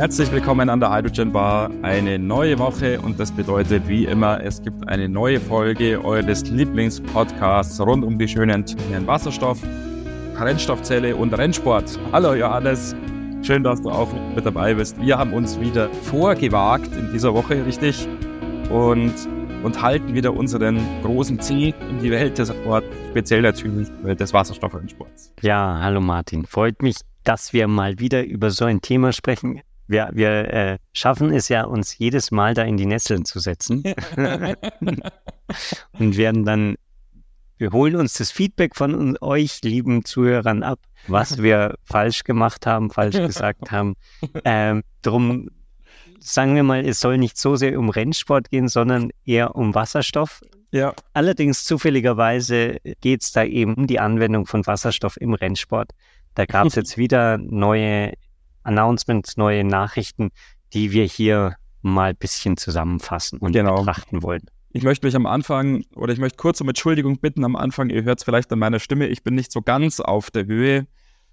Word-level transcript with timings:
Herzlich 0.00 0.32
willkommen 0.32 0.70
an 0.70 0.80
der 0.80 0.90
Hydrogen 0.90 1.30
Bar. 1.30 1.70
Eine 1.82 2.18
neue 2.18 2.58
Woche 2.58 2.98
und 3.02 3.20
das 3.20 3.30
bedeutet 3.30 3.86
wie 3.86 4.06
immer, 4.06 4.42
es 4.42 4.62
gibt 4.62 4.88
eine 4.88 5.10
neue 5.10 5.38
Folge 5.38 6.02
eures 6.02 6.48
Lieblingspodcasts 6.48 7.78
rund 7.82 8.02
um 8.02 8.18
die 8.18 8.26
schönen 8.26 8.64
Themen 8.64 9.06
Wasserstoff, 9.06 9.58
Rennstoffzelle 10.38 11.14
und 11.14 11.36
Rennsport. 11.36 12.00
Hallo 12.12 12.32
Johannes, 12.32 12.96
schön, 13.42 13.62
dass 13.62 13.82
du 13.82 13.90
auch 13.90 14.08
mit 14.34 14.46
dabei 14.46 14.72
bist. 14.72 14.98
Wir 15.02 15.18
haben 15.18 15.34
uns 15.34 15.60
wieder 15.60 15.90
vorgewagt 15.90 16.96
in 16.96 17.12
dieser 17.12 17.34
Woche, 17.34 17.66
richtig? 17.66 18.08
Und, 18.70 19.12
und 19.62 19.82
halten 19.82 20.14
wieder 20.14 20.32
unseren 20.32 20.80
großen 21.02 21.38
Ziel 21.40 21.74
in 21.90 21.98
die 21.98 22.10
Welt 22.10 22.38
des 22.38 22.48
Sports, 22.48 22.86
speziell 23.10 23.42
natürlich 23.42 23.90
des 24.02 24.32
Wasserstoffrennsports. 24.32 25.34
Ja, 25.42 25.78
hallo 25.78 26.00
Martin. 26.00 26.46
Freut 26.46 26.80
mich, 26.80 26.96
dass 27.22 27.52
wir 27.52 27.68
mal 27.68 27.98
wieder 27.98 28.24
über 28.24 28.48
so 28.48 28.64
ein 28.64 28.80
Thema 28.80 29.12
sprechen. 29.12 29.60
Wir, 29.90 30.10
wir 30.12 30.52
äh, 30.52 30.78
schaffen 30.92 31.32
es 31.32 31.48
ja, 31.48 31.64
uns 31.64 31.98
jedes 31.98 32.30
Mal 32.30 32.54
da 32.54 32.62
in 32.62 32.76
die 32.76 32.86
Nesseln 32.86 33.24
zu 33.24 33.40
setzen 33.40 33.82
und 35.98 36.16
werden 36.16 36.44
dann, 36.44 36.76
wir 37.58 37.72
holen 37.72 37.96
uns 37.96 38.14
das 38.14 38.30
Feedback 38.30 38.76
von 38.76 39.18
euch, 39.20 39.62
lieben 39.62 40.04
Zuhörern, 40.04 40.62
ab, 40.62 40.78
was 41.08 41.42
wir 41.42 41.74
falsch 41.82 42.22
gemacht 42.22 42.66
haben, 42.66 42.90
falsch 42.90 43.16
gesagt 43.16 43.72
haben. 43.72 43.96
Ähm, 44.44 44.82
drum 45.02 45.48
sagen 46.20 46.54
wir 46.54 46.62
mal, 46.62 46.86
es 46.86 47.00
soll 47.00 47.18
nicht 47.18 47.36
so 47.36 47.56
sehr 47.56 47.76
um 47.78 47.88
Rennsport 47.88 48.50
gehen, 48.50 48.68
sondern 48.68 49.10
eher 49.24 49.56
um 49.56 49.74
Wasserstoff. 49.74 50.40
Ja. 50.70 50.94
Allerdings 51.14 51.64
zufälligerweise 51.64 52.76
geht 53.00 53.22
es 53.22 53.32
da 53.32 53.42
eben 53.42 53.74
um 53.74 53.86
die 53.88 53.98
Anwendung 53.98 54.46
von 54.46 54.64
Wasserstoff 54.66 55.16
im 55.20 55.34
Rennsport. 55.34 55.90
Da 56.34 56.44
gab 56.44 56.66
es 56.66 56.74
jetzt 56.76 56.96
wieder 56.96 57.38
neue 57.38 58.12
Announcements, 58.62 59.36
neue 59.36 59.64
Nachrichten, 59.64 60.30
die 60.72 60.92
wir 60.92 61.04
hier 61.04 61.56
mal 61.82 62.10
ein 62.10 62.16
bisschen 62.16 62.56
zusammenfassen 62.56 63.38
und 63.38 63.52
genau. 63.52 63.78
betrachten 63.78 64.22
wollen. 64.22 64.42
Ich 64.72 64.84
möchte 64.84 65.06
mich 65.06 65.16
am 65.16 65.26
Anfang 65.26 65.84
oder 65.96 66.12
ich 66.12 66.18
möchte 66.18 66.36
kurz 66.36 66.60
um 66.60 66.68
Entschuldigung 66.68 67.18
bitten 67.18 67.44
am 67.44 67.56
Anfang. 67.56 67.90
Ihr 67.90 68.04
hört 68.04 68.20
es 68.20 68.24
vielleicht 68.24 68.52
an 68.52 68.60
meiner 68.60 68.78
Stimme. 68.78 69.08
Ich 69.08 69.24
bin 69.24 69.34
nicht 69.34 69.50
so 69.50 69.62
ganz 69.62 69.98
auf 69.98 70.30
der 70.30 70.46
Höhe. 70.46 70.86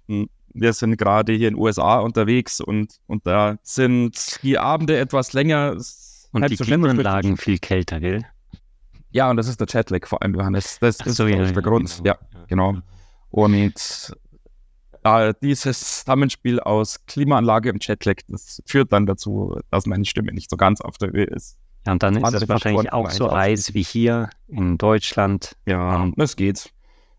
Hm, 0.08 0.28
wir 0.54 0.72
sind 0.72 0.96
gerade 0.96 1.32
hier 1.32 1.48
in 1.48 1.54
den 1.54 1.62
USA 1.62 1.98
unterwegs 1.98 2.60
und, 2.60 2.98
und 3.06 3.26
da 3.26 3.58
sind 3.62 4.42
die 4.42 4.58
Abende 4.58 4.98
etwas 4.98 5.34
länger. 5.34 5.76
Und 6.32 6.50
die 6.50 6.56
so 6.56 6.64
Klimaanlagen 6.64 7.36
viel 7.36 7.58
kälter, 7.58 8.00
gell? 8.00 8.24
Ja, 9.10 9.30
und 9.30 9.36
das 9.36 9.48
ist 9.48 9.60
der 9.60 9.68
Jetlag 9.68 10.06
vor 10.06 10.22
allem, 10.22 10.34
Johannes. 10.34 10.78
Das, 10.80 10.98
das 10.98 11.16
so, 11.16 11.26
ist 11.26 11.34
ja, 11.34 11.44
der 11.44 11.62
Grund. 11.62 11.96
Genau. 11.96 12.06
Ja, 12.08 12.18
genau. 12.48 12.76
Und 13.30 14.12
äh, 15.16 15.34
dieses 15.42 16.00
Zusammenspiel 16.00 16.60
aus 16.60 17.04
Klimaanlage 17.06 17.72
und 17.72 17.86
Jetlag, 17.86 18.16
das 18.28 18.62
führt 18.66 18.92
dann 18.92 19.06
dazu, 19.06 19.58
dass 19.70 19.86
meine 19.86 20.04
Stimme 20.04 20.32
nicht 20.32 20.50
so 20.50 20.56
ganz 20.56 20.80
auf 20.80 20.98
der 20.98 21.10
Höhe 21.10 21.24
ist. 21.24 21.58
Ja, 21.86 21.92
und 21.92 22.02
dann 22.02 22.16
ist 22.16 22.34
es 22.34 22.48
wahrscheinlich 22.48 22.92
auch 22.92 23.10
so 23.10 23.30
heiß 23.30 23.74
wie 23.74 23.82
hier 23.82 24.30
in 24.48 24.78
Deutschland. 24.78 25.56
Ja, 25.66 26.02
um, 26.02 26.14
das 26.16 26.36
geht. 26.36 26.72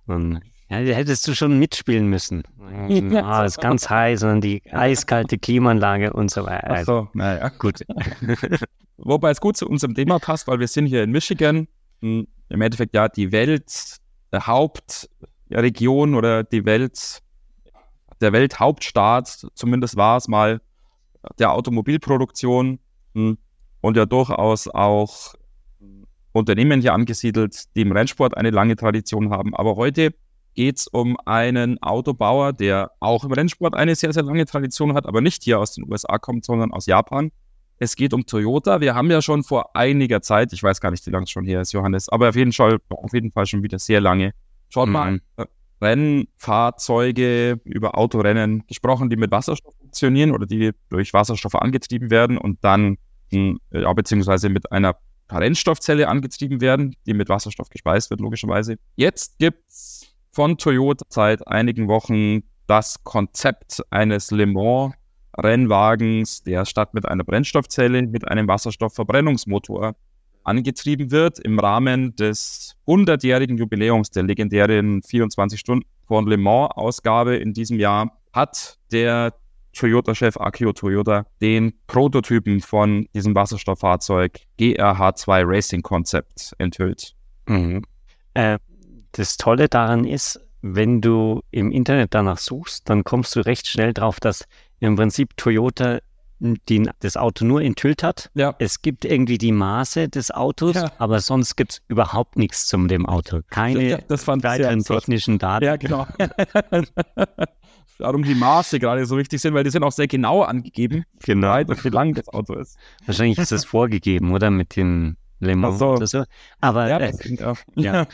Und, 0.06 0.42
ja, 0.70 0.78
hättest 0.78 1.28
du 1.28 1.34
schon 1.34 1.58
mitspielen 1.58 2.08
müssen. 2.08 2.44
ah, 3.16 3.46
es 3.46 3.54
ist 3.54 3.62
ganz 3.62 3.90
heiß 3.90 4.24
und 4.24 4.42
die 4.42 4.62
eiskalte 4.72 5.38
Klimaanlage 5.38 6.14
und 6.14 6.30
so 6.30 6.46
weiter. 6.46 6.68
Ach 6.70 6.84
so, 6.86 7.08
naja, 7.14 7.50
gut. 7.50 7.84
Wobei 8.98 9.32
es 9.32 9.42
gut 9.42 9.58
zu 9.58 9.68
unserem 9.68 9.96
Thema 9.96 10.20
passt, 10.20 10.48
weil 10.48 10.60
wir 10.60 10.68
sind 10.68 10.86
hier 10.86 11.04
in 11.04 11.12
Michigan. 11.12 11.68
Hm, 12.02 12.28
Im 12.50 12.62
Endeffekt 12.62 12.94
ja 12.94 13.08
die 13.08 13.32
Welt, 13.32 13.98
der 14.32 14.46
Hauptregion 14.46 16.16
oder 16.16 16.44
die 16.44 16.66
Welt 16.66 17.22
der 18.22 18.34
Welthauptstaat, 18.34 19.48
zumindest 19.54 19.96
war 19.96 20.18
es 20.18 20.28
mal 20.28 20.62
der 21.38 21.52
Automobilproduktion 21.54 22.80
hm, 23.14 23.38
und 23.82 23.98
ja 23.98 24.06
durchaus 24.06 24.68
auch 24.68 25.36
Unternehmen 26.32 26.82
hier 26.82 26.94
angesiedelt, 26.94 27.76
die 27.76 27.82
im 27.82 27.92
Rennsport 27.92 28.38
eine 28.38 28.52
lange 28.52 28.76
Tradition 28.76 29.32
haben. 29.32 29.56
Aber 29.56 29.76
heute 29.76 30.14
geht 30.54 30.78
es 30.78 30.88
um 30.88 31.18
einen 31.26 31.82
Autobauer, 31.82 32.54
der 32.54 32.92
auch 33.00 33.24
im 33.24 33.32
Rennsport 33.32 33.76
eine 33.76 33.96
sehr, 33.96 34.14
sehr 34.14 34.24
lange 34.24 34.46
Tradition 34.46 34.94
hat, 34.94 35.06
aber 35.06 35.22
nicht 35.22 35.44
hier 35.44 35.60
aus 35.60 35.74
den 35.74 35.90
USA 35.92 36.18
kommt, 36.18 36.46
sondern 36.46 36.72
aus 36.72 36.86
Japan. 36.86 37.32
Es 37.78 37.96
geht 37.96 38.14
um 38.14 38.26
Toyota. 38.26 38.82
Wir 38.82 38.94
haben 38.94 39.10
ja 39.10 39.22
schon 39.22 39.44
vor 39.44 39.76
einiger 39.76 40.22
Zeit, 40.22 40.52
ich 40.52 40.62
weiß 40.62 40.82
gar 40.82 40.92
nicht, 40.92 41.06
wie 41.08 41.12
lange 41.12 41.24
es 41.24 41.30
schon 41.30 41.46
her 41.46 41.62
ist, 41.62 41.72
Johannes, 41.72 42.10
aber 42.10 42.30
auf 42.30 42.36
jeden 42.36 42.52
Fall, 42.52 42.78
auf 42.90 43.14
jeden 43.14 43.32
Fall 43.32 43.46
schon 43.46 43.64
wieder 43.64 43.80
sehr 43.80 44.02
lange. 44.02 44.34
Schaut 44.70 44.88
mhm. 44.88 44.94
mal, 44.94 45.20
Rennfahrzeuge, 45.82 47.60
über 47.64 47.98
Autorennen 47.98 48.66
gesprochen, 48.68 49.10
die 49.10 49.16
mit 49.16 49.32
Wasserstoff 49.32 49.76
funktionieren 49.78 50.32
oder 50.32 50.46
die 50.46 50.72
durch 50.90 51.14
Wasserstoff 51.14 51.56
angetrieben 51.56 52.10
werden 52.12 52.38
und 52.38 52.64
dann, 52.64 52.98
hm, 53.32 53.60
ja, 53.72 53.92
beziehungsweise 53.94 54.50
mit 54.50 54.72
einer 54.72 54.96
Brennstoffzelle 55.28 56.08
angetrieben 56.08 56.60
werden, 56.60 56.96
die 57.06 57.14
mit 57.14 57.30
Wasserstoff 57.30 57.70
gespeist 57.70 58.10
wird, 58.10 58.20
logischerweise. 58.20 58.78
Jetzt 58.96 59.38
gibt's 59.38 60.16
von 60.32 60.58
Toyota 60.58 61.06
seit 61.10 61.48
einigen 61.48 61.88
Wochen 61.88 62.44
das 62.68 63.04
Konzept 63.04 63.82
eines 63.90 64.32
Le 64.32 64.46
Mans 64.46 64.94
Rennwagens, 65.38 66.44
der 66.44 66.66
statt 66.66 66.94
mit 66.94 67.08
einer 67.08 67.24
Brennstoffzelle 67.24 68.02
mit 68.04 68.28
einem 68.28 68.48
Wasserstoffverbrennungsmotor 68.48 69.96
angetrieben 70.44 71.12
wird 71.12 71.40
im 71.40 71.60
Rahmen 71.60 72.16
des 72.16 72.76
100-jährigen 72.88 73.58
Jubiläums 73.58 74.12
der 74.12 74.24
legendären 74.24 75.02
24 75.04 75.60
Stunden 75.60 75.86
von 76.08 76.28
Le 76.28 76.38
Mans 76.38 76.72
Ausgabe 76.76 77.36
in 77.36 77.54
diesem 77.54 77.80
Jahr 77.80 78.12
hat 78.34 78.78
der 78.92 79.34
Toyota-Chef 79.74 80.38
Akio 80.38 80.74
Toyota 80.74 81.26
den 81.42 81.74
Prototypen 81.88 82.62
von 82.62 83.08
diesem 83.14 83.36
Wasserstofffahrzeug 83.36 84.40
GRH2 84.60 85.44
Racing 85.46 85.82
Concept 85.82 86.54
enthüllt. 86.58 87.14
Mhm. 87.48 87.84
Äh, 88.34 88.58
das 89.12 89.38
Tolle 89.38 89.70
daran 89.70 90.06
ist, 90.06 90.40
wenn 90.62 91.02
du 91.02 91.42
im 91.52 91.72
Internet 91.72 92.14
danach 92.14 92.38
suchst, 92.38 92.90
dann 92.90 93.04
kommst 93.04 93.36
du 93.36 93.42
recht 93.42 93.68
schnell 93.68 93.94
drauf, 93.94 94.20
dass 94.20 94.46
im 94.80 94.96
Prinzip 94.96 95.36
Toyota 95.38 96.00
die 96.40 96.90
das 97.00 97.18
Auto 97.18 97.46
nur 97.46 97.62
enthüllt 97.62 98.04
hat. 98.04 98.30
Ja. 98.34 98.56
Es 98.60 98.82
gibt 98.82 99.06
irgendwie 99.06 99.38
die 99.38 99.52
Maße 99.52 100.10
des 100.10 100.32
Autos, 100.32 100.76
ja. 100.76 100.92
aber 100.98 101.20
sonst 101.20 101.56
gibt 101.56 101.74
es 101.74 101.82
überhaupt 101.88 102.38
nichts 102.38 102.68
zum 102.68 102.88
dem 102.88 103.06
Auto. 103.06 103.42
Keine 103.50 103.90
ja, 103.90 104.00
weiteren 104.10 104.84
technischen 104.84 105.38
Daten. 105.38 105.66
Ja, 105.66 105.76
genau. 105.76 106.08
Darum 108.00 108.24
die 108.24 108.36
Maße 108.36 108.80
gerade 108.80 109.06
so 109.06 109.18
wichtig 109.18 109.42
sind, 109.42 109.54
weil 109.54 109.66
die 109.66 109.72
sind 109.72 109.84
auch 109.84 109.92
sehr 109.92 110.08
genau 110.08 110.44
angegeben, 110.44 111.04
genau. 111.22 111.58
und 111.58 111.84
wie 111.84 111.90
lang 111.90 112.14
das 112.14 112.30
Auto 112.30 112.54
ist. 112.54 112.78
Wahrscheinlich 113.06 113.38
ist 113.38 113.52
das 113.52 113.66
vorgegeben, 113.66 114.32
oder? 114.32 114.50
Mit 114.50 114.78
den 114.78 115.18
Le 115.40 115.56
Mans 115.56 115.80
so. 115.80 115.92
oder 115.92 116.08
so. 116.08 116.24
Aber 116.62 116.88
ja, 116.88 117.00
äh, 117.00 117.14
ja, 117.76 118.08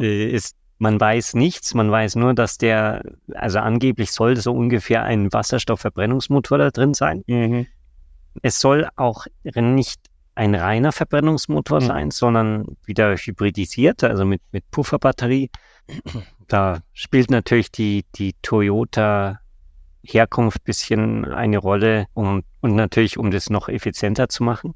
äh, 0.00 0.30
ist 0.30 0.56
man 0.78 1.00
weiß 1.00 1.34
nichts, 1.34 1.74
man 1.74 1.90
weiß 1.90 2.16
nur, 2.16 2.34
dass 2.34 2.58
der, 2.58 3.02
also 3.34 3.58
angeblich 3.60 4.12
soll 4.12 4.36
so 4.36 4.52
ungefähr 4.52 5.04
ein 5.04 5.32
Wasserstoffverbrennungsmotor 5.32 6.58
da 6.58 6.70
drin 6.70 6.94
sein. 6.94 7.22
Mhm. 7.26 7.66
Es 8.42 8.60
soll 8.60 8.86
auch 8.96 9.26
nicht 9.44 10.00
ein 10.34 10.54
reiner 10.54 10.92
Verbrennungsmotor 10.92 11.80
mhm. 11.80 11.86
sein, 11.86 12.10
sondern 12.10 12.76
wieder 12.84 13.16
hybridisiert, 13.16 14.04
also 14.04 14.24
mit, 14.24 14.42
mit 14.52 14.70
Pufferbatterie. 14.70 15.50
Da 16.48 16.80
spielt 16.92 17.30
natürlich 17.30 17.72
die, 17.72 18.04
die 18.14 18.34
Toyota 18.42 19.40
Herkunft 20.04 20.62
bisschen 20.62 21.24
eine 21.24 21.58
Rolle 21.58 22.06
um, 22.14 22.44
und 22.60 22.76
natürlich, 22.76 23.18
um 23.18 23.30
das 23.30 23.50
noch 23.50 23.68
effizienter 23.68 24.28
zu 24.28 24.44
machen. 24.44 24.74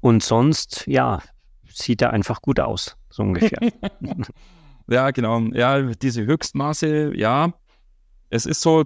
Und 0.00 0.22
sonst, 0.22 0.86
ja, 0.86 1.20
sieht 1.68 2.00
er 2.00 2.12
einfach 2.12 2.40
gut 2.40 2.60
aus, 2.60 2.96
so 3.10 3.24
ungefähr. 3.24 3.58
Ja, 4.88 5.10
genau. 5.10 5.40
Ja, 5.52 5.80
diese 5.82 6.24
Höchstmaße, 6.24 7.12
ja. 7.14 7.52
Es 8.30 8.46
ist 8.46 8.60
so, 8.60 8.84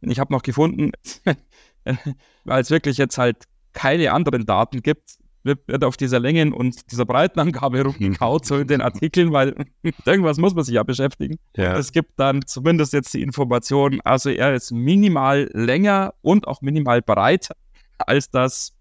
ich 0.00 0.18
habe 0.18 0.32
noch 0.32 0.42
gefunden, 0.42 0.92
weil 2.44 2.62
es 2.62 2.70
wirklich 2.70 2.96
jetzt 2.98 3.18
halt 3.18 3.44
keine 3.72 4.12
anderen 4.12 4.44
Daten 4.44 4.82
gibt, 4.82 5.16
wird 5.44 5.84
auf 5.84 5.96
dieser 5.96 6.20
Längen- 6.20 6.52
und 6.52 6.90
dieser 6.92 7.04
Breitenangabe 7.04 7.82
rumgekaut, 7.84 8.46
so 8.46 8.58
in 8.58 8.68
den 8.68 8.80
Artikeln, 8.80 9.32
weil 9.32 9.54
irgendwas 10.04 10.38
muss 10.38 10.54
man 10.54 10.64
sich 10.64 10.74
ja 10.74 10.82
beschäftigen. 10.82 11.38
Ja. 11.56 11.76
Es 11.76 11.92
gibt 11.92 12.18
dann 12.18 12.46
zumindest 12.46 12.92
jetzt 12.92 13.12
die 13.14 13.22
Information, 13.22 14.00
also 14.02 14.30
er 14.30 14.54
ist 14.54 14.70
minimal 14.70 15.50
länger 15.52 16.14
und 16.22 16.46
auch 16.46 16.62
minimal 16.62 17.02
breiter 17.02 17.56
als 17.98 18.30
das, 18.30 18.72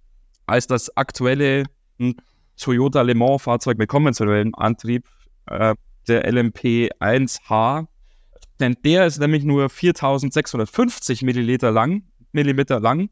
als 0.45 0.67
das 0.67 0.95
aktuelle 0.95 1.63
hm, 1.99 2.15
Toyota 2.57 3.01
Le 3.01 3.15
Mans 3.15 3.41
Fahrzeug 3.41 3.77
mit 3.77 3.89
konventionellem 3.89 4.53
Antrieb. 4.55 5.07
Äh, 5.47 5.75
der 6.07 6.29
LMP1H, 6.31 7.87
denn 8.59 8.75
der 8.85 9.07
ist 9.07 9.19
nämlich 9.19 9.43
nur 9.43 9.69
4650 9.69 11.23
Milliliter 11.23 11.71
lang, 11.71 12.03
Millimeter 12.31 12.79
lang, 12.79 13.09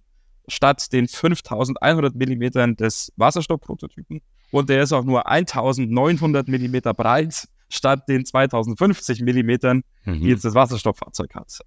statt 0.48 0.92
den 0.94 1.08
5100 1.08 2.16
Millimetern 2.16 2.76
des 2.76 3.12
Wasserstoffprototypen. 3.18 4.22
Und 4.52 4.70
der 4.70 4.84
ist 4.84 4.94
auch 4.94 5.04
nur 5.04 5.28
1900 5.28 6.48
Millimeter 6.48 6.94
breit, 6.94 7.48
statt 7.70 8.08
den 8.10 8.26
2050 8.26 9.22
Millimetern, 9.22 9.84
mhm. 10.06 10.22
die 10.22 10.30
jetzt 10.30 10.46
das 10.46 10.56
Wasserstofffahrzeug 10.56 11.36
hat. 11.36 11.60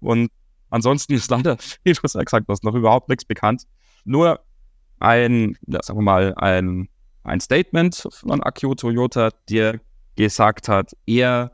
Und 0.00 0.30
ansonsten 0.70 1.14
ist 1.14 1.30
leider, 1.30 1.56
wie 1.84 1.92
du 1.92 2.00
ja 2.02 2.22
gesagt 2.22 2.46
hast, 2.48 2.64
noch 2.64 2.74
überhaupt 2.74 3.08
nichts 3.08 3.24
bekannt. 3.24 3.64
Nur 4.04 4.40
ein, 5.00 5.56
ja, 5.66 5.80
sagen 5.82 5.98
wir 5.98 6.04
mal, 6.04 6.34
ein, 6.36 6.88
ein 7.24 7.40
Statement 7.40 8.08
von 8.10 8.42
Akio 8.42 8.74
Toyota, 8.74 9.30
der 9.48 9.80
gesagt 10.18 10.68
hat, 10.68 10.96
er 11.06 11.50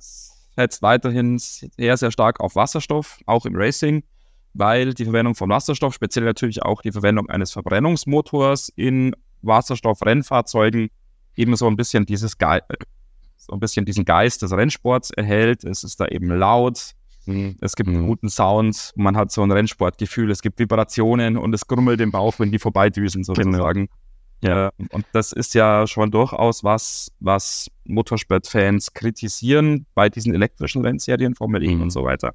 setzt 0.57 0.83
weiterhin 0.83 1.39
sehr, 1.39 1.97
sehr 1.97 2.11
stark 2.11 2.41
auf 2.41 2.57
Wasserstoff, 2.57 3.19
auch 3.27 3.45
im 3.45 3.55
Racing, 3.55 4.03
weil 4.55 4.95
die 4.95 5.05
Verwendung 5.05 5.35
von 5.35 5.51
Wasserstoff, 5.51 5.95
speziell 5.95 6.25
natürlich 6.25 6.63
auch 6.63 6.81
die 6.81 6.93
Verwendung 6.93 7.29
eines 7.29 7.53
Verbrennungsmotors 7.53 8.71
in 8.75 9.15
Wasserstoff-Rennfahrzeugen 9.43 10.89
eben 11.37 11.57
so 11.57 11.67
ein 11.67 11.77
bisschen 11.77 12.07
dieses 12.07 12.39
Ge 12.39 12.61
so 13.37 13.53
ein 13.53 13.61
bisschen 13.61 13.85
diesen 13.85 14.07
Geist 14.07 14.41
des 14.41 14.53
Rennsports 14.53 15.11
erhält. 15.11 15.65
Es 15.65 15.85
ist 15.85 16.01
da 16.01 16.07
eben 16.07 16.29
laut, 16.29 16.93
mhm. 17.27 17.59
es 17.61 17.77
gibt 17.77 17.91
mhm. 17.91 18.07
guten 18.07 18.31
Sound, 18.31 18.93
man 18.97 19.19
hat 19.19 19.31
so 19.31 19.43
ein 19.43 19.53
Rennsportgefühl, 19.53 20.31
es 20.31 20.41
gibt 20.41 20.59
Vibrationen 20.59 21.37
und 21.37 21.53
es 21.55 21.67
grummelt 21.67 22.01
im 22.01 22.11
Bauch, 22.11 22.39
wenn 22.39 22.51
die 22.51 22.59
vorbeidüsen 22.59 23.25
sozusagen. 23.25 23.89
Genau. 23.89 23.93
Ja, 24.44 24.70
und 24.91 25.06
das 25.12 25.32
ist 25.32 25.55
ja 25.55 25.87
schon 25.87 26.11
durchaus 26.11 26.62
was, 26.64 27.11
was 27.20 27.70
Motorsportfans 27.85 28.93
kritisieren 28.93 29.87
bei 29.94 30.11
diesen 30.11 30.35
elektrischen 30.35 30.85
Rennserien, 30.85 31.35
Formel 31.35 31.62
E 31.62 31.75
mhm. 31.75 31.82
und 31.82 31.91
so 31.91 32.05
weiter. 32.05 32.35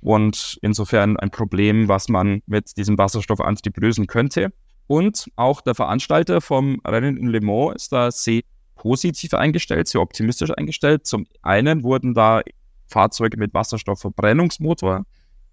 Und 0.00 0.58
insofern 0.62 1.16
ein 1.16 1.30
Problem, 1.30 1.88
was 1.88 2.08
man 2.08 2.42
mit 2.46 2.76
diesem 2.76 2.96
Wasserstoffantrieb 2.96 3.76
lösen 3.78 4.06
könnte. 4.06 4.52
Und 4.86 5.28
auch 5.34 5.60
der 5.60 5.74
Veranstalter 5.74 6.40
vom 6.40 6.80
Rennen 6.86 7.16
in 7.16 7.26
Le 7.26 7.40
Mans 7.40 7.74
ist 7.74 7.92
da 7.92 8.12
sehr 8.12 8.42
positiv 8.76 9.34
eingestellt, 9.34 9.88
sehr 9.88 10.00
optimistisch 10.00 10.52
eingestellt. 10.56 11.06
Zum 11.06 11.26
einen 11.42 11.82
wurden 11.82 12.14
da 12.14 12.42
Fahrzeuge 12.86 13.36
mit 13.36 13.52
Wasserstoffverbrennungsmotor 13.52 15.04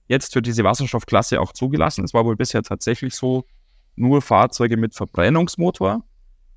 jetzt 0.08 0.34
für 0.34 0.44
diese 0.44 0.64
Wasserstoffklasse 0.64 1.42
auch 1.42 1.52
zugelassen. 1.52 2.06
Es 2.06 2.14
war 2.14 2.26
wohl 2.26 2.36
bisher 2.36 2.62
tatsächlich 2.62 3.16
so, 3.16 3.46
nur 3.96 4.22
Fahrzeuge 4.22 4.78
mit 4.78 4.94
Verbrennungsmotor, 4.94 6.04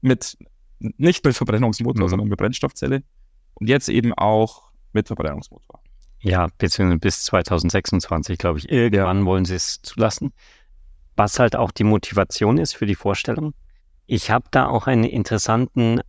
mit 0.00 0.36
nicht 0.78 1.24
mit 1.24 1.36
Verbrennungsmotor, 1.36 2.04
mhm. 2.04 2.08
sondern 2.08 2.28
mit 2.28 2.38
Brennstoffzelle 2.38 3.02
und 3.54 3.68
jetzt 3.68 3.88
eben 3.88 4.14
auch 4.14 4.70
mit 4.92 5.08
Verbrennungsmotor. 5.08 5.80
Ja, 6.20 6.48
beziehungsweise 6.58 6.98
bis 6.98 7.24
2026, 7.24 8.38
glaube 8.38 8.58
ich. 8.58 8.70
Irgendwann 8.70 9.20
ja. 9.20 9.24
wollen 9.24 9.44
sie 9.44 9.54
es 9.54 9.80
zulassen. 9.82 10.32
Was 11.16 11.38
halt 11.38 11.56
auch 11.56 11.70
die 11.70 11.84
Motivation 11.84 12.58
ist 12.58 12.74
für 12.74 12.86
die 12.86 12.94
Vorstellung. 12.94 13.54
Ich 14.06 14.30
habe 14.30 14.46
da 14.50 14.66
auch 14.66 14.86
eine 14.86 15.10
interessanten, 15.10 16.00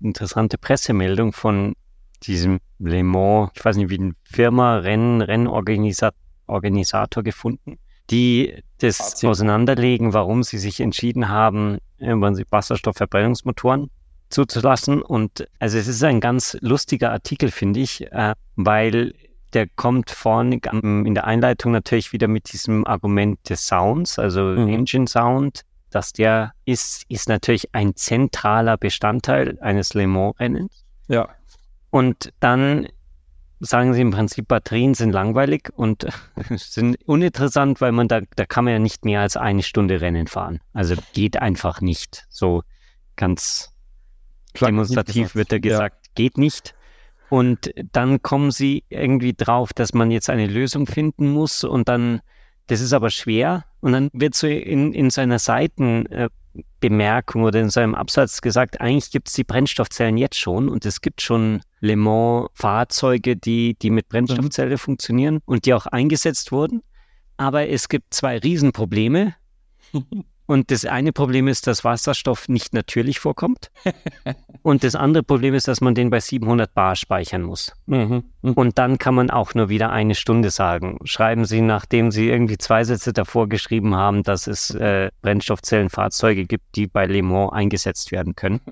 interessante 0.00 0.58
Pressemeldung 0.58 1.32
von 1.32 1.74
diesem 2.22 2.60
Le 2.78 3.04
Mans, 3.04 3.50
ich 3.54 3.64
weiß 3.64 3.76
nicht, 3.76 3.90
wie 3.90 3.98
eine 3.98 4.12
Firma, 4.24 4.78
Renn, 4.78 5.20
Rennorganisator 5.20 7.22
gefunden 7.22 7.78
die 8.10 8.62
das 8.78 9.24
auseinanderlegen, 9.24 10.12
warum 10.12 10.42
sie 10.42 10.58
sich 10.58 10.80
entschieden 10.80 11.28
haben, 11.28 11.78
Wasserstoffverbrennungsmotoren 11.98 13.90
zuzulassen. 14.28 15.00
Und 15.02 15.48
also 15.58 15.78
es 15.78 15.88
ist 15.88 16.02
ein 16.04 16.20
ganz 16.20 16.56
lustiger 16.60 17.12
Artikel, 17.12 17.50
finde 17.50 17.80
ich, 17.80 18.10
äh, 18.12 18.34
weil 18.56 19.14
der 19.54 19.68
kommt 19.68 20.10
vorne 20.10 20.58
in 20.72 21.14
der 21.14 21.26
Einleitung 21.26 21.72
natürlich 21.72 22.12
wieder 22.12 22.26
mit 22.26 22.52
diesem 22.52 22.86
Argument 22.86 23.38
des 23.48 23.66
Sounds, 23.66 24.18
also 24.18 24.42
mhm. 24.42 24.68
Engine 24.68 25.06
Sound, 25.06 25.62
dass 25.90 26.12
der 26.12 26.52
ist, 26.64 27.04
ist 27.08 27.28
natürlich 27.28 27.72
ein 27.72 27.94
zentraler 27.94 28.76
Bestandteil 28.76 29.56
eines 29.60 29.94
Le 29.94 30.08
Mans-Rennens. 30.08 30.84
Ja. 31.06 31.28
Und 31.90 32.32
dann 32.40 32.88
sagen 33.64 33.94
sie 33.94 34.00
im 34.00 34.10
Prinzip, 34.10 34.48
Batterien 34.48 34.94
sind 34.94 35.12
langweilig 35.12 35.70
und 35.74 36.06
sind 36.56 36.96
uninteressant, 37.06 37.80
weil 37.80 37.92
man 37.92 38.08
da, 38.08 38.20
da 38.36 38.46
kann 38.46 38.64
man 38.64 38.72
ja 38.72 38.78
nicht 38.78 39.04
mehr 39.04 39.20
als 39.20 39.36
eine 39.36 39.62
Stunde 39.62 40.00
Rennen 40.00 40.26
fahren. 40.26 40.60
Also 40.72 40.94
geht 41.12 41.40
einfach 41.40 41.80
nicht. 41.80 42.26
So 42.28 42.62
ganz 43.16 43.72
demonstrativ 44.60 45.34
wird 45.34 45.52
da 45.52 45.58
gesagt, 45.58 46.06
ja. 46.06 46.12
geht 46.14 46.38
nicht. 46.38 46.74
Und 47.30 47.72
dann 47.92 48.22
kommen 48.22 48.50
sie 48.50 48.84
irgendwie 48.88 49.34
drauf, 49.34 49.72
dass 49.72 49.94
man 49.94 50.10
jetzt 50.10 50.30
eine 50.30 50.46
Lösung 50.46 50.86
finden 50.86 51.30
muss 51.30 51.64
und 51.64 51.88
dann, 51.88 52.20
das 52.66 52.80
ist 52.80 52.92
aber 52.92 53.10
schwer. 53.10 53.64
Und 53.80 53.92
dann 53.92 54.10
wird 54.12 54.34
so 54.34 54.46
in, 54.46 54.92
in 54.92 55.10
seiner 55.10 55.38
Seiten, 55.38 56.06
äh, 56.06 56.28
oder 57.34 57.60
in 57.60 57.70
seinem 57.70 57.94
Absatz 57.94 58.40
gesagt, 58.40 58.80
eigentlich 58.80 59.10
gibt 59.10 59.28
es 59.28 59.34
die 59.34 59.44
Brennstoffzellen 59.44 60.16
jetzt 60.16 60.38
schon 60.38 60.68
und 60.68 60.86
es 60.86 61.00
gibt 61.00 61.22
schon 61.22 61.62
Le 61.80 61.96
Mans-Fahrzeuge, 61.96 63.36
die, 63.36 63.74
die 63.80 63.90
mit 63.90 64.08
Brennstoffzelle 64.08 64.72
mhm. 64.72 64.78
funktionieren 64.78 65.40
und 65.46 65.64
die 65.66 65.74
auch 65.74 65.86
eingesetzt 65.86 66.52
wurden. 66.52 66.82
Aber 67.36 67.68
es 67.68 67.88
gibt 67.88 68.14
zwei 68.14 68.38
Riesenprobleme. 68.38 69.34
Und 70.46 70.70
das 70.70 70.84
eine 70.84 71.12
Problem 71.12 71.48
ist, 71.48 71.66
dass 71.66 71.84
Wasserstoff 71.84 72.48
nicht 72.48 72.74
natürlich 72.74 73.18
vorkommt. 73.18 73.70
Und 74.62 74.84
das 74.84 74.94
andere 74.94 75.22
Problem 75.22 75.54
ist, 75.54 75.68
dass 75.68 75.80
man 75.80 75.94
den 75.94 76.10
bei 76.10 76.20
700 76.20 76.72
Bar 76.74 76.96
speichern 76.96 77.42
muss. 77.42 77.72
Mhm. 77.86 78.24
Mhm. 78.42 78.52
Und 78.52 78.78
dann 78.78 78.98
kann 78.98 79.14
man 79.14 79.30
auch 79.30 79.54
nur 79.54 79.70
wieder 79.70 79.90
eine 79.90 80.14
Stunde 80.14 80.50
sagen. 80.50 80.98
Schreiben 81.04 81.46
Sie, 81.46 81.62
nachdem 81.62 82.10
Sie 82.10 82.28
irgendwie 82.28 82.58
zwei 82.58 82.84
Sätze 82.84 83.12
davor 83.12 83.48
geschrieben 83.48 83.94
haben, 83.94 84.22
dass 84.22 84.46
es 84.46 84.70
äh, 84.70 85.10
Brennstoffzellenfahrzeuge 85.22 86.44
gibt, 86.44 86.76
die 86.76 86.86
bei 86.86 87.06
Le 87.06 87.22
Mans 87.22 87.52
eingesetzt 87.52 88.12
werden 88.12 88.34
können. 88.34 88.60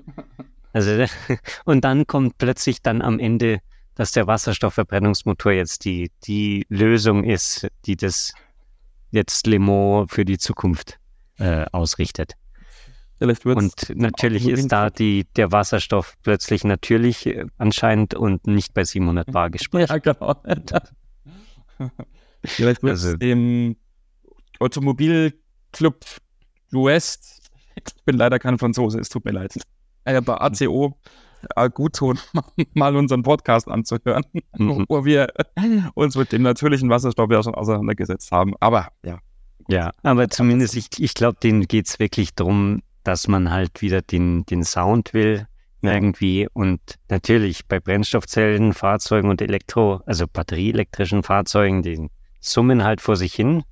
Also, 0.75 1.05
und 1.65 1.83
dann 1.83 2.07
kommt 2.07 2.39
plötzlich 2.39 2.81
dann 2.81 3.03
am 3.03 3.19
Ende, 3.19 3.59
dass 3.93 4.11
der 4.11 4.25
Wasserstoffverbrennungsmotor 4.25 5.51
jetzt 5.51 5.85
die, 5.85 6.09
die 6.25 6.65
Lösung 6.67 7.23
ist, 7.23 7.67
die 7.85 7.95
das 7.95 8.33
jetzt 9.11 9.45
Le 9.45 9.59
Mans 9.59 10.11
für 10.11 10.25
die 10.25 10.39
Zukunft 10.39 10.97
äh, 11.39 11.65
ausrichtet. 11.71 12.33
Und 13.19 13.93
natürlich 13.95 14.47
ist 14.49 14.67
da 14.67 14.89
die, 14.89 15.25
der 15.35 15.51
Wasserstoff 15.51 16.15
plötzlich 16.23 16.63
natürlich 16.65 17.25
äh, 17.25 17.45
anscheinend 17.57 18.15
und 18.15 18.47
nicht 18.47 18.73
bei 18.73 18.83
700 18.83 19.31
Bar 19.31 19.49
gespeichert. 19.49 20.05
Ja, 20.05 20.13
genau. 20.13 20.35
Vielleicht 22.45 22.83
wird 22.83 22.91
also, 22.91 23.15
dem 23.15 23.77
Automobilclub 24.59 26.05
West, 26.71 27.49
ich 27.75 27.83
bin 28.05 28.17
leider 28.17 28.39
kein 28.39 28.57
Franzose, 28.57 28.99
es 28.99 29.09
tut 29.09 29.23
mir 29.23 29.31
leid, 29.31 29.57
äh, 30.03 30.21
bei 30.21 30.35
ACO 30.35 30.99
äh, 31.55 31.69
gut 31.69 31.95
tun, 31.95 32.19
mal 32.73 32.95
unseren 32.95 33.23
Podcast 33.23 33.67
anzuhören, 33.67 34.25
mhm. 34.57 34.85
wo 34.89 35.05
wir 35.05 35.27
uns 35.93 36.15
mit 36.15 36.31
dem 36.31 36.41
natürlichen 36.41 36.89
Wasserstoff 36.89 37.31
ja 37.31 37.41
schon 37.43 37.55
auseinandergesetzt 37.55 38.31
haben. 38.31 38.53
Aber 38.59 38.89
ja, 39.05 39.19
ja, 39.67 39.91
aber 40.03 40.29
zumindest, 40.29 40.75
ich, 40.75 40.87
ich 40.99 41.13
glaube, 41.13 41.37
denen 41.41 41.67
geht 41.67 41.87
es 41.87 41.99
wirklich 41.99 42.33
darum, 42.35 42.81
dass 43.03 43.27
man 43.27 43.51
halt 43.51 43.81
wieder 43.81 44.01
den, 44.01 44.45
den 44.45 44.63
Sound 44.63 45.13
will 45.13 45.47
irgendwie. 45.83 46.47
Und 46.53 46.79
natürlich 47.09 47.65
bei 47.67 47.79
Brennstoffzellen, 47.79 48.73
Fahrzeugen 48.73 49.29
und 49.29 49.41
Elektro, 49.41 50.01
also 50.05 50.25
batterieelektrischen 50.27 51.23
Fahrzeugen, 51.23 51.83
die 51.83 52.09
summen 52.39 52.83
halt 52.83 53.01
vor 53.01 53.15
sich 53.15 53.33
hin. 53.33 53.63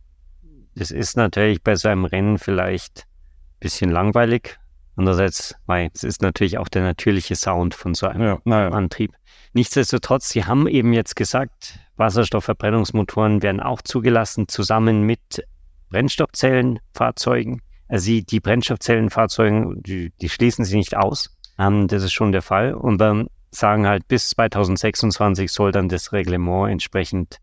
Das 0.75 0.91
ist 0.91 1.17
natürlich 1.17 1.63
bei 1.63 1.75
so 1.75 1.89
einem 1.89 2.05
Rennen 2.05 2.37
vielleicht 2.37 3.05
ein 3.05 3.59
bisschen 3.59 3.91
langweilig. 3.91 4.57
Andererseits, 4.97 5.55
weil 5.65 5.89
es 5.93 6.03
ist 6.03 6.21
natürlich 6.21 6.57
auch 6.57 6.67
der 6.67 6.83
natürliche 6.83 7.35
Sound 7.35 7.73
von 7.73 7.95
so 7.95 8.07
einem 8.07 8.21
ja, 8.21 8.39
ja. 8.45 8.69
Antrieb. 8.69 9.13
Nichtsdestotrotz, 9.53 10.29
Sie 10.29 10.45
haben 10.45 10.67
eben 10.67 10.93
jetzt 10.93 11.15
gesagt, 11.15 11.79
Wasserstoffverbrennungsmotoren 11.95 13.41
werden 13.41 13.61
auch 13.61 13.81
zugelassen, 13.81 14.47
zusammen 14.47 15.03
mit 15.03 15.45
Brennstoffzellenfahrzeugen. 15.91 17.61
Also 17.87 18.07
die, 18.07 18.25
die 18.25 18.39
Brennstoffzellenfahrzeugen, 18.39 19.83
die, 19.83 20.11
die 20.21 20.29
schließen 20.29 20.65
sie 20.65 20.77
nicht 20.77 20.97
aus. 20.97 21.37
Ähm, 21.59 21.87
das 21.87 22.03
ist 22.03 22.13
schon 22.13 22.31
der 22.31 22.41
Fall. 22.41 22.73
Und 22.73 22.97
dann 22.97 23.27
sagen 23.51 23.85
halt, 23.85 24.07
bis 24.07 24.29
2026 24.29 25.51
soll 25.51 25.71
dann 25.71 25.89
das 25.89 26.13
Reglement 26.13 26.71
entsprechend 26.71 27.37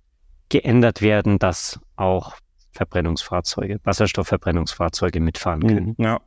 geändert 0.48 1.02
werden, 1.02 1.38
dass 1.38 1.78
auch 1.96 2.34
Verbrennungsfahrzeuge, 2.72 3.80
Wasserstoffverbrennungsfahrzeuge 3.84 5.20
mitfahren 5.20 5.60
können. 5.60 5.94
Mhm, 5.98 6.04
ja. 6.04 6.20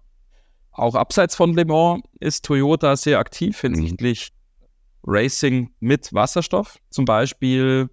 Auch 0.71 0.95
abseits 0.95 1.35
von 1.35 1.53
Le 1.53 1.65
Mans 1.65 2.03
ist 2.19 2.45
Toyota 2.45 2.95
sehr 2.95 3.19
aktiv 3.19 3.59
hinsichtlich 3.59 4.31
mhm. 4.31 4.67
Racing 5.03 5.71
mit 5.79 6.13
Wasserstoff. 6.13 6.77
Zum 6.89 7.05
Beispiel 7.05 7.89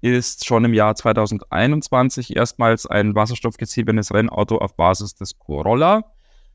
ist 0.00 0.46
schon 0.46 0.64
im 0.64 0.74
Jahr 0.74 0.94
2021 0.94 2.36
erstmals 2.36 2.86
ein 2.86 3.14
wasserstoffgetriebenes 3.14 4.12
Rennauto 4.12 4.58
auf 4.58 4.74
Basis 4.74 5.14
des 5.14 5.38
Corolla 5.38 6.04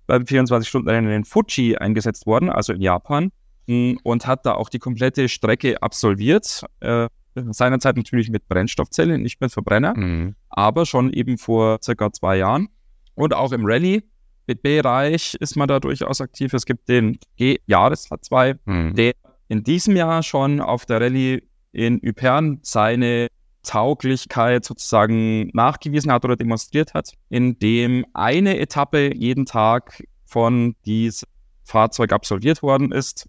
beim 0.07 0.23
24-Stunden-Rennen 0.23 1.11
in 1.11 1.25
Fuji 1.25 1.77
eingesetzt 1.77 2.25
worden, 2.25 2.49
also 2.49 2.73
in 2.73 2.81
Japan, 2.81 3.31
hm, 3.67 3.99
und 4.03 4.27
hat 4.27 4.45
da 4.45 4.53
auch 4.53 4.69
die 4.69 4.79
komplette 4.79 5.29
Strecke 5.29 5.81
absolviert. 5.81 6.63
Äh, 6.79 7.07
seinerzeit 7.35 7.97
natürlich 7.97 8.29
mit 8.29 8.47
Brennstoffzelle, 8.47 9.17
nicht 9.17 9.41
mit 9.41 9.51
Verbrenner, 9.51 9.93
mhm. 9.95 10.35
aber 10.49 10.85
schon 10.85 11.11
eben 11.11 11.37
vor 11.37 11.79
circa 11.83 12.11
zwei 12.13 12.37
Jahren. 12.37 12.69
Und 13.15 13.33
auch 13.33 13.51
im 13.51 13.65
Rallye-Bereich 13.65 15.35
ist 15.39 15.55
man 15.55 15.67
da 15.67 15.79
durchaus 15.79 16.21
aktiv. 16.21 16.53
Es 16.53 16.65
gibt 16.65 16.87
den 16.87 17.17
G-Jahres 17.37 18.09
H2, 18.09 18.57
mhm. 18.65 18.95
der 18.95 19.13
in 19.47 19.63
diesem 19.63 19.95
Jahr 19.95 20.23
schon 20.23 20.61
auf 20.61 20.85
der 20.85 21.01
Rallye 21.01 21.43
in 21.71 22.01
Ypern 22.01 22.59
seine 22.61 23.27
Tauglichkeit 23.65 24.63
sozusagen 24.63 25.49
nachgewiesen 25.53 26.11
hat 26.11 26.23
oder 26.23 26.35
demonstriert 26.37 26.93
hat, 26.93 27.11
indem 27.29 28.05
eine 28.13 28.59
Etappe 28.59 29.13
jeden 29.13 29.45
Tag 29.45 30.03
von 30.25 30.75
diesem 30.85 31.27
Fahrzeug 31.63 32.13
absolviert 32.13 32.61
worden 32.61 32.91
ist. 32.91 33.27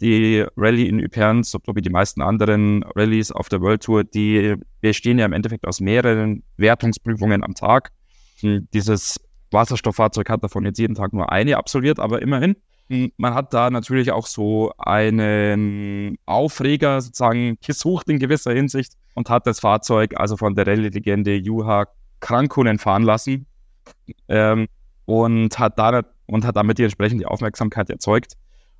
Die 0.00 0.44
Rallye 0.56 0.86
in 0.86 1.00
Ypern, 1.00 1.42
so 1.42 1.58
wie 1.74 1.80
die 1.80 1.90
meisten 1.90 2.20
anderen 2.20 2.84
Rallyes 2.94 3.32
auf 3.32 3.48
der 3.48 3.62
World 3.62 3.82
Tour, 3.82 4.04
die 4.04 4.54
bestehen 4.82 5.18
ja 5.18 5.24
im 5.24 5.32
Endeffekt 5.32 5.66
aus 5.66 5.80
mehreren 5.80 6.42
Wertungsprüfungen 6.58 7.42
am 7.42 7.54
Tag. 7.54 7.90
Dieses 8.42 9.18
Wasserstofffahrzeug 9.50 10.28
hat 10.28 10.44
davon 10.44 10.66
jetzt 10.66 10.78
jeden 10.78 10.94
Tag 10.94 11.14
nur 11.14 11.32
eine 11.32 11.56
absolviert, 11.56 11.98
aber 11.98 12.20
immerhin. 12.20 12.56
Man 12.88 13.34
hat 13.34 13.52
da 13.52 13.70
natürlich 13.70 14.12
auch 14.12 14.26
so 14.26 14.72
einen 14.78 16.18
Aufreger 16.24 17.00
sozusagen 17.00 17.58
gesucht 17.64 18.08
in 18.08 18.18
gewisser 18.18 18.52
Hinsicht 18.52 18.92
und 19.14 19.28
hat 19.28 19.46
das 19.46 19.60
Fahrzeug 19.60 20.14
also 20.16 20.36
von 20.36 20.54
der 20.54 20.66
Rallye-Legende 20.66 21.34
Juha 21.34 21.86
Krankunen 22.20 22.78
fahren 22.78 23.02
lassen 23.02 23.46
ähm, 24.28 24.68
und, 25.04 25.58
hat 25.58 25.78
da, 25.78 26.02
und 26.26 26.44
hat 26.44 26.56
damit 26.56 26.78
die 26.78 26.84
entsprechende 26.84 27.28
Aufmerksamkeit 27.28 27.90
erzeugt 27.90 28.34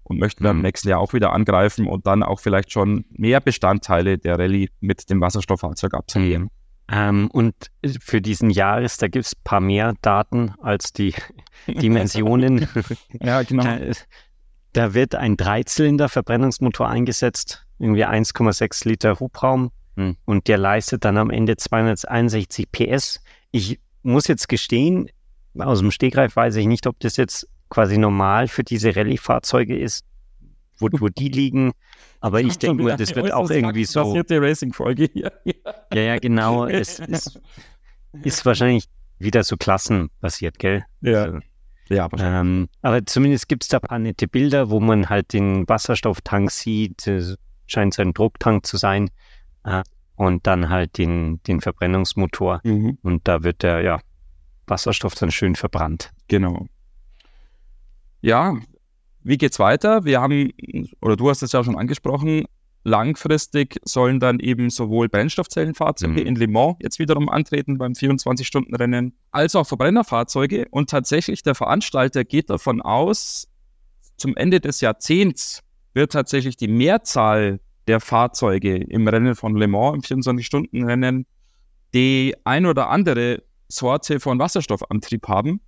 und 0.05 0.19
möchte 0.19 0.43
dann 0.43 0.57
mhm. 0.57 0.61
im 0.61 0.67
nächsten 0.67 0.89
Jahr 0.89 1.01
auch 1.01 1.13
wieder 1.13 1.33
angreifen 1.33 1.87
und 1.87 2.07
dann 2.07 2.23
auch 2.23 2.41
vielleicht 2.41 2.73
schon 2.73 3.05
mehr 3.11 3.41
Bestandteile 3.41 4.19
der 4.19 4.39
Rallye 4.39 4.71
mit 4.81 5.11
dem 5.11 5.21
Wasserstofffahrzeug 5.21 5.95
absolvieren. 5.95 6.49
Ähm, 6.89 7.29
und 7.33 7.55
für 8.01 8.21
diesen 8.21 8.51
Jahres, 8.51 8.97
da 8.97 9.09
gibt 9.09 9.27
es 9.27 9.35
ein 9.35 9.41
paar 9.45 9.61
mehr 9.61 9.95
Daten 10.03 10.55
als 10.61 10.93
die 10.93 11.15
Dimensionen. 11.67 12.69
ja, 13.21 13.43
genau. 13.43 13.65
Da, 13.65 13.79
da 14.73 14.95
wird 14.95 15.15
ein 15.15 15.37
Dreizylinder-Verbrennungsmotor 15.37 16.89
eingesetzt, 16.89 17.67
irgendwie 17.79 18.07
1,6 18.07 18.89
Liter 18.89 19.19
Hubraum 19.19 19.71
hm. 19.97 20.17
und 20.25 20.49
der 20.49 20.59
leistet 20.59 21.05
dann 21.05 21.17
am 21.17 21.31
Ende 21.31 21.57
261 21.57 22.71
PS. 22.71 23.21
Ich 23.51 23.81
muss 24.03 24.29
jetzt 24.29 24.49
gestehen, 24.49 25.09
aus 25.59 25.81
dem 25.81 25.91
Stegreif 25.91 26.37
weiß 26.37 26.57
ich 26.57 26.67
nicht, 26.67 26.87
ob 26.87 27.01
das 27.01 27.17
jetzt 27.17 27.49
quasi 27.71 27.99
normal 27.99 28.49
für 28.49 28.63
diese 28.63 28.95
Rallye-Fahrzeuge 28.95 29.77
ist, 29.77 30.05
wo, 30.79 30.89
wo 30.93 31.09
die 31.09 31.29
liegen. 31.29 31.73
Aber 32.27 32.41
ich 32.41 32.59
denke 32.59 32.83
mal, 32.83 32.97
das 32.97 33.15
wird 33.15 33.33
auch 33.33 33.49
irgendwie 33.49 33.85
so. 33.85 34.03
Passierte 34.03 34.43
Racing-Folge 34.43 35.09
hier. 35.13 35.31
ja, 35.95 36.01
ja, 36.01 36.19
genau. 36.19 36.67
Es, 36.67 36.99
es 36.99 37.39
ist 38.25 38.45
wahrscheinlich 38.45 38.89
wieder 39.21 39.45
so 39.45 39.57
klassenbasiert, 39.57 40.59
gell? 40.59 40.85
Ja. 41.03 41.23
Also, 41.23 41.39
ja, 41.89 42.09
ähm, 42.19 42.69
aber 42.83 43.07
zumindest 43.07 43.49
gibt 43.49 43.63
es 43.63 43.69
da 43.69 43.77
ein 43.77 43.83
paar 43.83 44.01
nette 44.01 44.27
Bilder, 44.27 44.71
wo 44.71 44.81
man 44.81 45.09
halt 45.09 45.35
den 45.35 45.69
Wasserstofftank 45.69 46.51
sieht. 46.51 47.07
Es 47.07 47.37
scheint 47.69 47.95
so 47.95 48.03
ein 48.03 48.13
Drucktank 48.13 48.67
zu 48.67 48.77
sein. 48.77 49.09
Äh, 49.63 49.85
und 50.17 50.49
dann 50.49 50.69
halt 50.69 50.99
den, 50.99 51.41
den 51.45 51.61
Verbrennungsmotor. 51.61 52.61
Mhm. 52.65 52.99
Und 53.03 53.29
da 53.29 53.45
wird 53.45 53.63
der 53.63 53.83
ja, 53.83 54.01
Wasserstoff 54.67 55.15
dann 55.15 55.31
schön 55.31 55.55
verbrannt. 55.55 56.11
Genau. 56.27 56.67
Ja, 58.21 58.57
wie 59.27 59.39
geht's 59.39 59.59
weiter? 59.59 60.05
Wir 60.05 60.21
haben, 60.21 60.53
oder 61.03 61.17
du 61.17 61.29
hast 61.29 61.43
es 61.43 61.51
ja 61.51 61.65
schon 61.65 61.77
angesprochen, 61.77 62.45
langfristig 62.85 63.81
sollen 63.85 64.21
dann 64.21 64.39
eben 64.39 64.71
sowohl 64.71 65.09
Brennstoffzellenfahrzeuge 65.09 66.21
mhm. 66.21 66.27
in 66.27 66.37
Le 66.37 66.47
Mans 66.47 66.77
jetzt 66.81 67.01
wiederum 67.01 67.29
antreten 67.29 67.77
beim 67.77 67.93
24-Stunden-Rennen, 67.93 69.15
als 69.33 69.57
auch 69.57 69.67
Verbrennerfahrzeuge. 69.67 70.67
Und 70.71 70.91
tatsächlich 70.91 71.43
der 71.43 71.57
Veranstalter 71.57 72.25
geht 72.25 72.51
davon 72.51 72.81
aus, 72.81 73.49
zum 74.17 74.37
Ende 74.37 74.61
des 74.61 74.81
Jahrzehnts 74.81 75.63
wird 75.93 76.13
tatsächlich 76.13 76.57
die 76.57 76.69
Mehrzahl 76.69 77.59
der 77.89 77.99
Fahrzeuge 77.99 78.77
im 78.77 79.09
Rennen 79.09 79.35
von 79.35 79.57
Le 79.57 79.67
Mans, 79.67 80.09
im 80.09 80.23
24-Stunden-Rennen, 80.23 81.27
die 81.95 82.37
ein 82.45 82.65
oder 82.65 82.91
andere 82.91 83.43
Sorte 83.67 84.21
von 84.21 84.39
Wasserstoffantrieb 84.39 85.27
haben 85.27 85.61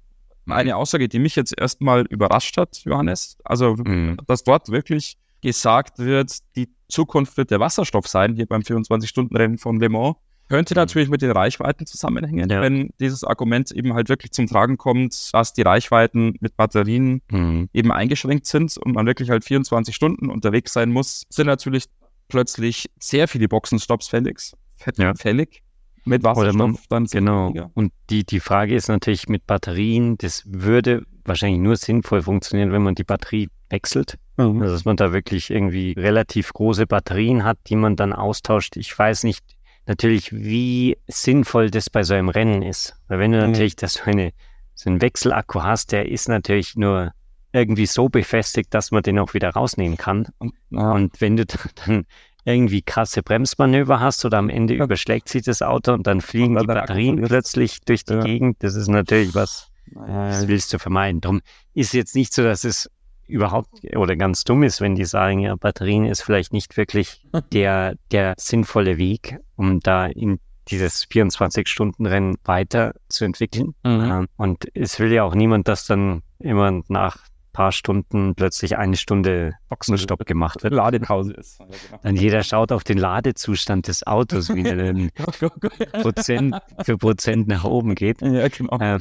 eine 0.51 0.77
Aussage, 0.77 1.09
die 1.09 1.19
mich 1.19 1.37
jetzt 1.37 1.59
erstmal 1.59 2.03
überrascht 2.03 2.57
hat, 2.57 2.81
Johannes. 2.85 3.39
Also, 3.45 3.77
mhm. 3.77 4.17
dass 4.27 4.45
dort 4.45 4.71
wirklich 4.71 5.17
gesagt 5.43 5.99
wird, 5.99 6.39
die 6.57 6.69
Zukunft 6.89 7.37
wird 7.37 7.51
der 7.51 7.61
Wasserstoff 7.61 8.09
sein, 8.09 8.35
hier 8.35 8.47
beim 8.47 8.63
24-Stunden-Rennen 8.63 9.59
von 9.59 9.79
Le 9.79 9.89
Mans. 9.89 10.17
Könnte 10.49 10.75
mhm. 10.75 10.79
natürlich 10.79 11.09
mit 11.11 11.21
den 11.21 11.31
Reichweiten 11.31 11.87
zusammenhängen, 11.87 12.49
ja. 12.49 12.63
wenn 12.63 12.91
dieses 13.01 13.23
Argument 13.23 13.71
eben 13.71 13.93
halt 13.95 14.09
wirklich 14.09 14.33
zum 14.33 14.47
Tragen 14.47 14.79
kommt, 14.79 15.35
dass 15.35 15.53
die 15.53 15.63
Reichweiten 15.63 16.35
mit 16.41 16.57
Batterien 16.57 17.21
mhm. 17.31 17.69
eben 17.73 17.93
eingeschränkt 17.93 18.47
sind 18.47 18.77
und 18.79 18.95
man 18.95 19.07
wirklich 19.07 19.29
halt 19.31 19.45
24 19.45 19.95
Stunden 19.95 20.31
unterwegs 20.31 20.73
sein 20.73 20.91
muss, 20.91 21.25
sind 21.29 21.47
natürlich 21.47 21.85
plötzlich 22.29 22.91
sehr 22.99 23.29
viele 23.29 23.49
Boxenstops 23.49 24.09
fällig. 24.09 24.53
Ja. 24.97 25.13
fällig 25.15 25.63
mit 26.05 26.23
Wasserstoff 26.23 26.55
man, 26.55 26.79
dann 26.89 27.05
genau. 27.07 27.49
Weniger. 27.49 27.71
Und 27.75 27.93
die, 28.11 28.25
die 28.25 28.41
Frage 28.41 28.75
ist 28.75 28.89
natürlich 28.89 29.29
mit 29.29 29.47
Batterien, 29.47 30.17
das 30.19 30.43
würde 30.47 31.05
wahrscheinlich 31.25 31.61
nur 31.61 31.77
sinnvoll 31.77 32.23
funktionieren, 32.23 32.73
wenn 32.73 32.83
man 32.83 32.95
die 32.95 33.05
Batterie 33.05 33.49
wechselt. 33.71 34.19
Mhm. 34.37 34.63
Also 34.63 34.75
dass 34.75 34.85
man 34.85 34.97
da 34.97 35.13
wirklich 35.13 35.51
irgendwie 35.51 35.93
relativ 35.93 36.53
große 36.53 36.87
Batterien 36.87 37.45
hat, 37.45 37.59
die 37.67 37.77
man 37.77 37.97
dann 37.97 38.13
austauscht. 38.13 38.77
Ich 38.77 38.97
weiß 38.99 39.25
nicht 39.25 39.45
natürlich, 39.87 40.33
wie 40.33 40.99
sinnvoll 41.09 41.71
das 41.71 41.91
bei 41.91 42.03
so 42.03 42.15
einem 42.15 42.29
Rennen 42.29 42.63
ist. 42.63 42.97
Weil 43.09 43.19
wenn 43.19 43.33
du 43.33 43.39
mhm. 43.39 43.51
natürlich 43.51 43.77
das 43.77 43.95
so, 43.95 44.05
eine, 44.05 44.33
so 44.75 44.91
einen 44.91 45.01
Wechselakku 45.01 45.63
hast, 45.63 45.93
der 45.93 46.09
ist 46.09 46.29
natürlich 46.29 46.77
nur 46.77 47.13
irgendwie 47.53 47.87
so 47.87 48.09
befestigt, 48.09 48.73
dass 48.75 48.91
man 48.91 49.03
den 49.03 49.19
auch 49.19 49.33
wieder 49.35 49.51
rausnehmen 49.51 49.97
kann. 49.97 50.29
Und, 50.39 50.53
ja. 50.71 50.93
und 50.93 51.21
wenn 51.21 51.37
du 51.37 51.45
dann 51.87 52.07
irgendwie 52.49 52.83
krasse 52.83 53.23
Bremsmanöver 53.23 54.01
hast 54.01 54.25
oder 54.25 54.39
am 54.39 54.49
Ende 54.49 54.75
überschlägt 54.75 55.29
sich 55.29 55.43
das 55.43 55.63
Auto 55.63 55.93
und 55.93 56.07
dann 56.07 56.21
fliegen 56.21 56.57
und 56.57 56.63
die 56.63 56.67
Batterien 56.67 57.23
plötzlich 57.23 57.81
durch 57.83 58.05
die 58.05 58.15
ja. 58.15 58.23
Gegend. 58.23 58.57
Das 58.61 58.75
ist 58.75 58.89
natürlich 58.89 59.35
was, 59.35 59.71
das 60.07 60.49
willst 60.49 60.73
du 60.73 60.79
vermeiden. 60.79 61.21
Darum 61.21 61.41
ist 61.75 61.93
jetzt 61.93 62.15
nicht 62.15 62.33
so, 62.33 62.43
dass 62.43 62.65
es 62.65 62.91
überhaupt 63.27 63.69
oder 63.95 64.17
ganz 64.17 64.45
dumm 64.45 64.63
ist, 64.63 64.81
wenn 64.81 64.95
die 64.95 65.05
sagen, 65.05 65.41
ja, 65.41 65.55
Batterien 65.57 66.07
ist 66.07 66.23
vielleicht 66.23 66.53
nicht 66.53 66.77
wirklich 66.77 67.23
der, 67.53 67.95
der 68.11 68.35
sinnvolle 68.39 68.97
Weg, 68.97 69.39
um 69.57 69.81
da 69.81 70.07
in 70.07 70.41
dieses 70.69 71.07
24-Stunden-Rennen 71.09 72.37
weiterzuentwickeln. 72.45 73.75
Mhm. 73.85 74.11
Ähm, 74.11 74.29
und 74.37 74.67
es 74.75 74.99
will 74.99 75.13
ja 75.13 75.25
auch 75.25 75.35
niemand, 75.35 75.69
dass 75.69 75.87
dann 75.87 76.23
immer 76.39 76.83
nach 76.89 77.19
paar 77.59 77.73
Stunden 77.73 78.37
plötzlich 78.37 78.79
eine 78.79 78.97
Stunde 78.97 79.55
Boxenstopp 79.69 80.25
gemacht 80.27 80.63
wird. 80.63 80.75
Ladepause 80.75 81.33
ist. 81.33 81.59
Genau. 81.59 82.01
Dann 82.05 82.15
jeder 82.15 82.45
schaut 82.45 82.71
auf 82.71 82.85
den 82.85 82.99
Ladezustand 82.99 83.89
des 83.89 84.07
Autos, 84.07 84.55
wie 84.55 84.63
der 84.63 84.77
dann 84.77 85.11
Prozent 86.03 86.57
für 86.85 86.97
Prozent 86.97 87.49
nach 87.49 87.65
oben 87.65 87.97
geht. 87.97 88.23
Ja, 88.23 88.47
genau. 88.47 88.79
Ähm, 88.81 89.01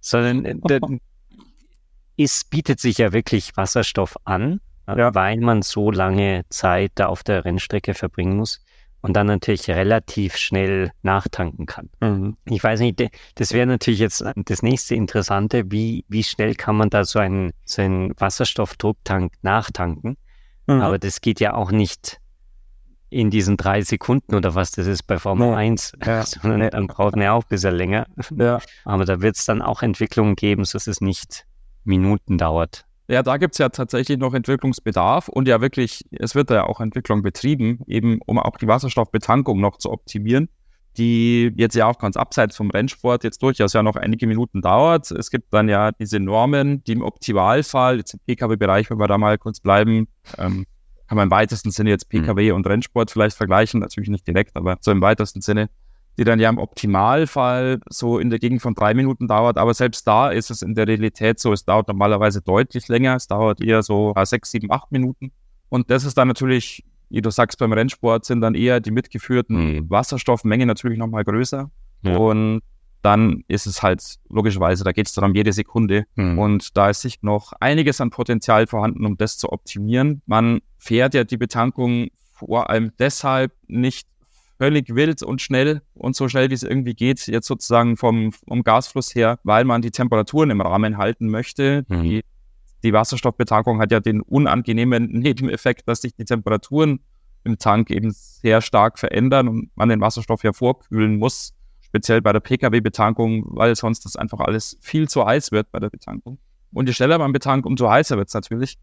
sondern 0.00 0.46
äh, 0.46 0.80
es 2.16 2.44
bietet 2.44 2.80
sich 2.80 2.96
ja 2.96 3.12
wirklich 3.12 3.54
Wasserstoff 3.58 4.16
an, 4.24 4.62
ja. 4.88 5.14
weil 5.14 5.38
man 5.40 5.60
so 5.60 5.90
lange 5.90 6.44
Zeit 6.48 6.92
da 6.94 7.08
auf 7.08 7.24
der 7.24 7.44
Rennstrecke 7.44 7.92
verbringen 7.92 8.38
muss 8.38 8.64
und 9.06 9.12
dann 9.12 9.28
natürlich 9.28 9.68
relativ 9.68 10.36
schnell 10.36 10.90
nachtanken 11.02 11.66
kann. 11.66 11.88
Mhm. 12.00 12.36
Ich 12.46 12.62
weiß 12.62 12.80
nicht, 12.80 13.04
das 13.36 13.52
wäre 13.52 13.66
natürlich 13.66 14.00
jetzt 14.00 14.24
das 14.34 14.62
nächste 14.62 14.96
Interessante, 14.96 15.70
wie, 15.70 16.04
wie 16.08 16.24
schnell 16.24 16.56
kann 16.56 16.76
man 16.76 16.90
da 16.90 17.04
so 17.04 17.20
einen, 17.20 17.52
so 17.64 17.82
einen 17.82 18.18
Wasserstoffdrucktank 18.18 19.32
nachtanken? 19.42 20.16
Mhm. 20.66 20.80
Aber 20.80 20.98
das 20.98 21.20
geht 21.20 21.38
ja 21.38 21.54
auch 21.54 21.70
nicht 21.70 22.20
in 23.08 23.30
diesen 23.30 23.56
drei 23.56 23.82
Sekunden 23.82 24.34
oder 24.34 24.56
was 24.56 24.72
das 24.72 24.88
ist 24.88 25.04
bei 25.04 25.18
Formel 25.18 25.50
nee. 25.50 25.56
1, 25.56 25.92
ja. 26.04 26.22
sondern 26.26 26.58
nee. 26.58 26.70
dann 26.70 26.88
braucht 26.88 27.14
man 27.14 27.22
ja 27.22 27.32
auch 27.32 27.44
ein 27.44 27.48
bisschen 27.48 27.76
länger. 27.76 28.08
Ja. 28.36 28.58
Aber 28.84 29.04
da 29.04 29.20
wird 29.20 29.36
es 29.36 29.44
dann 29.44 29.62
auch 29.62 29.82
Entwicklungen 29.82 30.34
geben, 30.34 30.64
dass 30.64 30.88
es 30.88 31.00
nicht 31.00 31.46
Minuten 31.84 32.38
dauert. 32.38 32.85
Ja, 33.08 33.22
da 33.22 33.36
gibt 33.36 33.54
es 33.54 33.58
ja 33.58 33.68
tatsächlich 33.68 34.18
noch 34.18 34.34
Entwicklungsbedarf 34.34 35.28
und 35.28 35.46
ja 35.46 35.60
wirklich, 35.60 36.04
es 36.10 36.34
wird 36.34 36.50
ja 36.50 36.64
auch 36.64 36.80
Entwicklung 36.80 37.22
betrieben, 37.22 37.80
eben 37.86 38.18
um 38.26 38.38
auch 38.38 38.56
die 38.56 38.66
Wasserstoffbetankung 38.66 39.60
noch 39.60 39.78
zu 39.78 39.92
optimieren, 39.92 40.48
die 40.96 41.52
jetzt 41.56 41.76
ja 41.76 41.86
auch 41.86 41.98
ganz 41.98 42.16
abseits 42.16 42.56
vom 42.56 42.70
Rennsport 42.70 43.22
jetzt 43.22 43.42
durchaus 43.42 43.74
ja 43.74 43.82
noch 43.84 43.94
einige 43.94 44.26
Minuten 44.26 44.60
dauert. 44.60 45.10
Es 45.12 45.30
gibt 45.30 45.54
dann 45.54 45.68
ja 45.68 45.92
diese 45.92 46.18
Normen, 46.18 46.82
die 46.84 46.92
im 46.92 47.02
Optimalfall, 47.02 47.98
jetzt 47.98 48.14
im 48.14 48.20
Pkw-Bereich, 48.26 48.90
wenn 48.90 48.98
wir 48.98 49.06
da 49.06 49.18
mal 49.18 49.38
kurz 49.38 49.60
bleiben, 49.60 50.08
ähm, 50.38 50.66
kann 51.06 51.16
man 51.16 51.26
im 51.26 51.30
weitesten 51.30 51.70
Sinne 51.70 51.90
jetzt 51.90 52.08
Pkw 52.08 52.50
mhm. 52.50 52.56
und 52.56 52.66
Rennsport 52.66 53.12
vielleicht 53.12 53.36
vergleichen, 53.36 53.78
natürlich 53.78 54.08
nicht 54.08 54.26
direkt, 54.26 54.56
aber 54.56 54.78
so 54.80 54.90
im 54.90 55.00
weitesten 55.00 55.42
Sinne 55.42 55.68
die 56.18 56.24
dann 56.24 56.40
ja 56.40 56.48
im 56.48 56.58
Optimalfall 56.58 57.80
so 57.88 58.18
in 58.18 58.30
der 58.30 58.38
Gegend 58.38 58.62
von 58.62 58.74
drei 58.74 58.94
Minuten 58.94 59.28
dauert. 59.28 59.58
Aber 59.58 59.74
selbst 59.74 60.06
da 60.06 60.30
ist 60.30 60.50
es 60.50 60.62
in 60.62 60.74
der 60.74 60.88
Realität 60.88 61.38
so, 61.38 61.52
es 61.52 61.64
dauert 61.64 61.88
normalerweise 61.88 62.40
deutlich 62.40 62.88
länger. 62.88 63.16
Es 63.16 63.26
dauert 63.26 63.60
eher 63.60 63.82
so 63.82 64.14
sechs, 64.24 64.50
sieben, 64.50 64.70
acht 64.72 64.90
Minuten. 64.92 65.32
Und 65.68 65.90
das 65.90 66.04
ist 66.04 66.16
dann 66.16 66.28
natürlich, 66.28 66.84
wie 67.10 67.20
du 67.20 67.30
sagst, 67.30 67.58
beim 67.58 67.72
Rennsport 67.72 68.24
sind 68.24 68.40
dann 68.40 68.54
eher 68.54 68.80
die 68.80 68.90
mitgeführten 68.90 69.76
mhm. 69.76 69.90
Wasserstoffmengen 69.90 70.66
natürlich 70.66 70.98
nochmal 70.98 71.24
größer. 71.24 71.70
Ja. 72.02 72.16
Und 72.16 72.62
dann 73.02 73.44
ist 73.46 73.66
es 73.66 73.82
halt 73.82 74.02
logischerweise, 74.30 74.82
da 74.82 74.92
geht 74.92 75.06
es 75.06 75.12
dann 75.12 75.24
um 75.24 75.34
jede 75.34 75.52
Sekunde. 75.52 76.04
Mhm. 76.14 76.38
Und 76.38 76.76
da 76.76 76.90
ist 76.90 77.02
sich 77.02 77.22
noch 77.22 77.52
einiges 77.60 78.00
an 78.00 78.10
Potenzial 78.10 78.66
vorhanden, 78.66 79.04
um 79.04 79.16
das 79.16 79.36
zu 79.38 79.52
optimieren. 79.52 80.22
Man 80.26 80.60
fährt 80.78 81.14
ja 81.14 81.24
die 81.24 81.36
Betankung 81.36 82.08
vor 82.32 82.68
allem 82.68 82.92
deshalb 82.98 83.52
nicht 83.66 84.08
völlig 84.58 84.94
wild 84.94 85.22
und 85.22 85.42
schnell 85.42 85.82
und 85.94 86.16
so 86.16 86.28
schnell 86.28 86.50
wie 86.50 86.54
es 86.54 86.62
irgendwie 86.62 86.94
geht, 86.94 87.26
jetzt 87.26 87.46
sozusagen 87.46 87.96
vom, 87.96 88.32
vom 88.32 88.62
Gasfluss 88.62 89.14
her, 89.14 89.38
weil 89.44 89.64
man 89.64 89.82
die 89.82 89.90
Temperaturen 89.90 90.50
im 90.50 90.60
Rahmen 90.60 90.96
halten 90.96 91.28
möchte. 91.28 91.84
Mhm. 91.88 92.02
Die, 92.02 92.24
die 92.82 92.92
Wasserstoffbetankung 92.92 93.80
hat 93.80 93.92
ja 93.92 94.00
den 94.00 94.20
unangenehmen 94.22 95.06
Nebeneffekt, 95.12 95.88
dass 95.88 96.02
sich 96.02 96.14
die 96.14 96.24
Temperaturen 96.24 97.00
im 97.44 97.58
Tank 97.58 97.90
eben 97.90 98.10
sehr 98.12 98.60
stark 98.60 98.98
verändern 98.98 99.48
und 99.48 99.70
man 99.76 99.88
den 99.88 100.00
Wasserstoff 100.00 100.42
ja 100.42 100.52
vorkühlen 100.52 101.18
muss, 101.18 101.54
speziell 101.80 102.20
bei 102.20 102.32
der 102.32 102.40
Pkw-Betankung, 102.40 103.44
weil 103.48 103.76
sonst 103.76 104.04
das 104.04 104.16
einfach 104.16 104.40
alles 104.40 104.76
viel 104.80 105.08
zu 105.08 105.24
heiß 105.24 105.52
wird 105.52 105.70
bei 105.70 105.78
der 105.78 105.90
Betankung. 105.90 106.38
Und 106.72 106.88
je 106.88 106.92
schneller 106.92 107.18
man 107.18 107.32
betankt, 107.32 107.66
umso 107.66 107.88
heißer 107.88 108.16
wird 108.16 108.28
es 108.28 108.34
natürlich. 108.34 108.78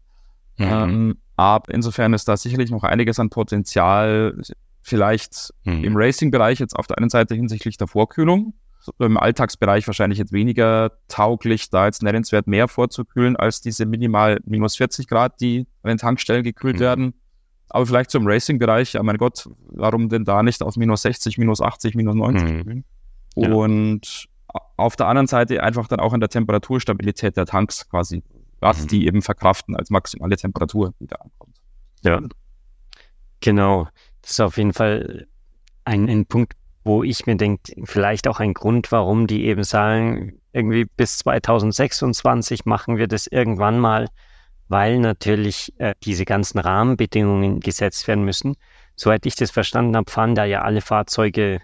Mhm. 0.56 0.66
Ähm, 0.66 1.18
aber 1.36 1.72
insofern 1.74 2.14
ist 2.14 2.26
da 2.26 2.36
sicherlich 2.36 2.70
noch 2.70 2.84
einiges 2.84 3.18
an 3.18 3.28
Potenzial, 3.28 4.40
vielleicht 4.84 5.52
mhm. 5.64 5.82
im 5.82 5.96
Racing-Bereich 5.96 6.60
jetzt 6.60 6.76
auf 6.76 6.86
der 6.86 6.98
einen 6.98 7.10
Seite 7.10 7.34
hinsichtlich 7.34 7.76
der 7.76 7.88
Vorkühlung, 7.88 8.54
im 8.98 9.16
Alltagsbereich 9.16 9.86
wahrscheinlich 9.86 10.18
jetzt 10.18 10.32
weniger 10.32 10.92
tauglich, 11.08 11.70
da 11.70 11.86
jetzt 11.86 12.02
nennenswert 12.02 12.46
mehr 12.46 12.68
vorzukühlen 12.68 13.34
als 13.34 13.62
diese 13.62 13.86
minimal 13.86 14.40
minus 14.44 14.76
40 14.76 15.08
Grad, 15.08 15.40
die 15.40 15.66
an 15.82 15.88
den 15.88 15.98
Tankstellen 15.98 16.44
gekühlt 16.44 16.76
mhm. 16.76 16.80
werden. 16.80 17.14
Aber 17.70 17.86
vielleicht 17.86 18.10
zum 18.10 18.26
Racing-Bereich, 18.26 18.92
ja 18.92 19.02
mein 19.02 19.16
Gott, 19.16 19.48
warum 19.68 20.10
denn 20.10 20.24
da 20.24 20.42
nicht 20.42 20.62
auf 20.62 20.76
minus 20.76 21.02
60, 21.02 21.38
minus 21.38 21.62
80, 21.62 21.94
minus 21.94 22.14
90 22.14 22.42
mhm. 22.42 22.62
kühlen? 22.62 22.84
Ja. 23.36 23.50
Und 23.50 24.28
auf 24.76 24.96
der 24.96 25.08
anderen 25.08 25.26
Seite 25.26 25.62
einfach 25.62 25.88
dann 25.88 25.98
auch 25.98 26.12
an 26.12 26.20
der 26.20 26.28
Temperaturstabilität 26.28 27.38
der 27.38 27.46
Tanks 27.46 27.88
quasi, 27.88 28.22
was 28.60 28.82
mhm. 28.82 28.88
die 28.88 29.06
eben 29.06 29.22
verkraften 29.22 29.74
als 29.76 29.88
maximale 29.88 30.36
Temperatur, 30.36 30.92
die 31.00 31.06
da 31.06 31.16
ankommt. 31.16 31.56
Ja, 32.02 32.20
genau. 33.40 33.88
Das 34.24 34.32
ist 34.32 34.40
auf 34.40 34.56
jeden 34.56 34.72
Fall 34.72 35.26
ein, 35.84 36.08
ein 36.08 36.24
Punkt, 36.24 36.54
wo 36.82 37.02
ich 37.02 37.26
mir 37.26 37.36
denke, 37.36 37.74
vielleicht 37.84 38.26
auch 38.26 38.40
ein 38.40 38.54
Grund, 38.54 38.90
warum 38.90 39.26
die 39.26 39.44
eben 39.44 39.64
sagen, 39.64 40.40
irgendwie 40.54 40.86
bis 40.86 41.18
2026 41.18 42.64
machen 42.64 42.96
wir 42.96 43.06
das 43.06 43.26
irgendwann 43.26 43.78
mal, 43.78 44.08
weil 44.68 44.98
natürlich 44.98 45.74
äh, 45.78 45.94
diese 46.04 46.24
ganzen 46.24 46.58
Rahmenbedingungen 46.58 47.60
gesetzt 47.60 48.08
werden 48.08 48.24
müssen. 48.24 48.54
Soweit 48.96 49.26
ich 49.26 49.34
das 49.34 49.50
verstanden 49.50 49.94
habe, 49.94 50.10
fahren 50.10 50.34
da 50.34 50.46
ja 50.46 50.62
alle 50.62 50.80
Fahrzeuge 50.80 51.60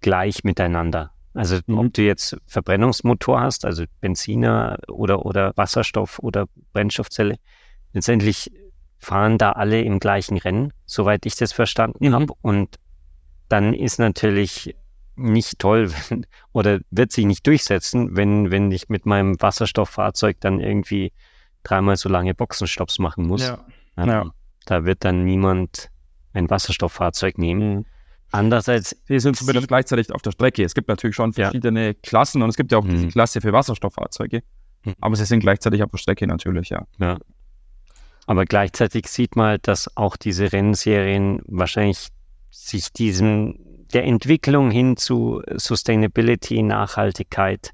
gleich 0.00 0.44
miteinander. 0.44 1.10
Also 1.32 1.58
mhm. 1.66 1.78
ob 1.78 1.94
du 1.94 2.02
jetzt 2.02 2.36
Verbrennungsmotor 2.46 3.40
hast, 3.40 3.64
also 3.64 3.84
Benziner 4.00 4.78
oder, 4.88 5.26
oder 5.26 5.52
Wasserstoff 5.56 6.20
oder 6.20 6.46
Brennstoffzelle, 6.72 7.38
letztendlich 7.92 8.52
fahren 9.04 9.38
da 9.38 9.52
alle 9.52 9.82
im 9.82 10.00
gleichen 10.00 10.38
Rennen, 10.38 10.72
soweit 10.86 11.26
ich 11.26 11.36
das 11.36 11.52
verstanden 11.52 12.08
mhm. 12.08 12.14
habe. 12.14 12.34
Und 12.42 12.76
dann 13.48 13.74
ist 13.74 13.98
natürlich 13.98 14.74
nicht 15.16 15.58
toll 15.58 15.92
wenn, 16.08 16.26
oder 16.52 16.80
wird 16.90 17.12
sich 17.12 17.26
nicht 17.26 17.46
durchsetzen, 17.46 18.16
wenn, 18.16 18.50
wenn 18.50 18.70
ich 18.70 18.88
mit 18.88 19.06
meinem 19.06 19.40
Wasserstofffahrzeug 19.40 20.40
dann 20.40 20.60
irgendwie 20.60 21.12
dreimal 21.62 21.96
so 21.96 22.08
lange 22.08 22.34
Boxenstopps 22.34 22.98
machen 22.98 23.26
muss. 23.26 23.42
Ja. 23.42 23.64
Ja, 23.96 24.30
da 24.66 24.84
wird 24.84 25.04
dann 25.04 25.24
niemand 25.24 25.88
ein 26.32 26.50
Wasserstofffahrzeug 26.50 27.38
nehmen. 27.38 27.76
Mhm. 27.76 27.86
Andererseits. 28.32 28.96
Wir 29.06 29.20
sind 29.20 29.36
zumindest 29.36 29.68
gleichzeitig 29.68 30.12
auf 30.12 30.20
der 30.20 30.32
Strecke. 30.32 30.64
Es 30.64 30.74
gibt 30.74 30.88
natürlich 30.88 31.14
schon 31.14 31.32
verschiedene. 31.32 31.94
Klassen 31.94 32.42
und 32.42 32.48
es 32.48 32.56
gibt 32.56 32.72
ja 32.72 32.78
auch 32.78 32.84
mhm. 32.84 32.90
diese 32.90 33.08
Klasse 33.08 33.40
für 33.40 33.52
Wasserstofffahrzeuge. 33.52 34.42
Mhm. 34.84 34.94
Aber 35.00 35.14
sie 35.14 35.24
sind 35.24 35.40
gleichzeitig 35.40 35.82
auf 35.82 35.90
der 35.90 35.98
Strecke 35.98 36.26
natürlich, 36.26 36.70
ja. 36.70 36.84
Ja. 36.98 37.18
Aber 38.26 38.44
gleichzeitig 38.44 39.06
sieht 39.08 39.36
man, 39.36 39.58
dass 39.62 39.96
auch 39.96 40.16
diese 40.16 40.52
Rennserien 40.52 41.42
wahrscheinlich 41.46 42.08
sich 42.50 42.92
diesem, 42.92 43.58
der 43.92 44.04
Entwicklung 44.04 44.70
hin 44.70 44.96
zu 44.96 45.42
Sustainability, 45.54 46.62
Nachhaltigkeit, 46.62 47.70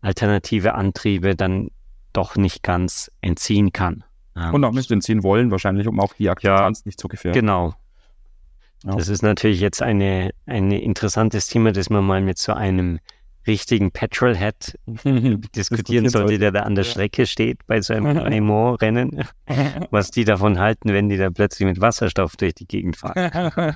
alternative 0.00 0.74
Antriebe 0.74 1.34
dann 1.34 1.70
doch 2.12 2.36
nicht 2.36 2.62
ganz 2.62 3.10
entziehen 3.20 3.72
kann. 3.72 4.04
Ja. 4.36 4.50
Und 4.50 4.64
auch 4.64 4.72
nicht 4.72 4.90
entziehen 4.90 5.22
wollen, 5.22 5.50
wahrscheinlich, 5.50 5.88
um 5.88 5.98
auch 5.98 6.14
die 6.14 6.30
Akzeptanz 6.30 6.80
ja, 6.80 6.82
nicht 6.84 7.00
zu 7.00 7.08
gefährden. 7.08 7.40
Genau. 7.40 7.74
Ja. 8.84 8.94
Das 8.94 9.08
ist 9.08 9.22
natürlich 9.22 9.60
jetzt 9.60 9.82
eine, 9.82 10.30
ein 10.46 10.70
interessantes 10.70 11.48
Thema, 11.48 11.72
das 11.72 11.90
man 11.90 12.04
mal 12.04 12.20
mit 12.22 12.38
so 12.38 12.52
einem 12.52 13.00
richtigen 13.48 13.90
Petrolhead 13.90 14.78
diskutieren 15.56 16.08
sollte, 16.08 16.38
der 16.38 16.52
da 16.52 16.60
an 16.60 16.76
der 16.76 16.84
Strecke 16.84 17.26
steht 17.26 17.66
bei 17.66 17.80
so 17.80 17.92
einem 17.94 18.16
IMO-Rennen, 18.18 19.24
was 19.90 20.12
die 20.12 20.24
davon 20.24 20.60
halten, 20.60 20.92
wenn 20.92 21.08
die 21.08 21.16
da 21.16 21.30
plötzlich 21.30 21.66
mit 21.66 21.80
Wasserstoff 21.80 22.36
durch 22.36 22.54
die 22.54 22.68
Gegend 22.68 22.96
fahren. 22.96 23.32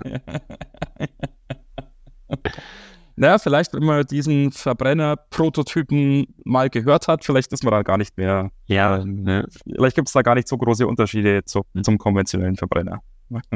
naja, 3.16 3.38
vielleicht, 3.38 3.74
wenn 3.74 3.84
man 3.84 4.06
diesen 4.06 4.52
Verbrenner-Prototypen 4.52 6.26
mal 6.44 6.70
gehört 6.70 7.08
hat, 7.08 7.24
vielleicht 7.24 7.52
ist 7.52 7.64
man 7.64 7.72
da 7.72 7.82
gar 7.82 7.98
nicht 7.98 8.16
mehr. 8.16 8.50
Ja. 8.66 8.98
Äh, 8.98 9.04
ne? 9.04 9.48
Vielleicht 9.64 9.96
gibt 9.96 10.08
es 10.08 10.12
da 10.12 10.22
gar 10.22 10.36
nicht 10.36 10.46
so 10.46 10.56
große 10.56 10.86
Unterschiede 10.86 11.44
zu, 11.44 11.62
zum 11.82 11.98
konventionellen 11.98 12.56
Verbrenner. 12.56 13.02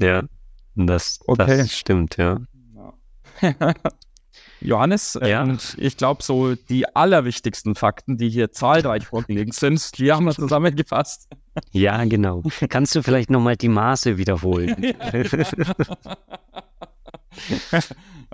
Ja, 0.00 0.22
das, 0.74 1.20
okay. 1.26 1.58
das 1.58 1.72
stimmt, 1.72 2.16
ja. 2.16 2.40
Johannes, 4.66 5.16
ja. 5.22 5.46
äh, 5.46 5.56
ich 5.76 5.96
glaube, 5.96 6.22
so 6.24 6.56
die 6.56 6.94
allerwichtigsten 6.94 7.76
Fakten, 7.76 8.16
die 8.16 8.28
hier 8.28 8.50
zahlreich 8.50 9.06
vorgelegt 9.08 9.54
sind, 9.54 9.96
die 9.98 10.12
haben 10.12 10.26
wir 10.26 10.34
zusammengefasst. 10.34 11.28
Ja, 11.70 12.04
genau. 12.04 12.42
Kannst 12.68 12.94
du 12.94 13.02
vielleicht 13.02 13.30
nochmal 13.30 13.56
die 13.56 13.68
Maße 13.68 14.18
wiederholen? 14.18 14.76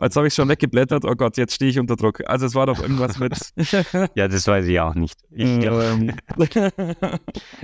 Jetzt 0.01 0.16
habe 0.16 0.27
ich 0.27 0.35
schon 0.35 0.49
weggeblättert. 0.49 1.05
Oh 1.05 1.14
Gott, 1.14 1.37
jetzt 1.37 1.55
stehe 1.55 1.71
ich 1.71 1.79
unter 1.79 1.97
Druck. 1.97 2.23
Also 2.27 2.47
es 2.47 2.55
war 2.55 2.66
doch 2.66 2.81
irgendwas 2.81 3.18
mit. 3.18 3.35
ja, 4.14 4.27
das 4.27 4.47
weiß 4.47 4.66
ich 4.66 4.81
auch 4.81 4.95
nicht. 4.95 5.18
Ich, 5.31 5.47
ähm. 5.47 6.14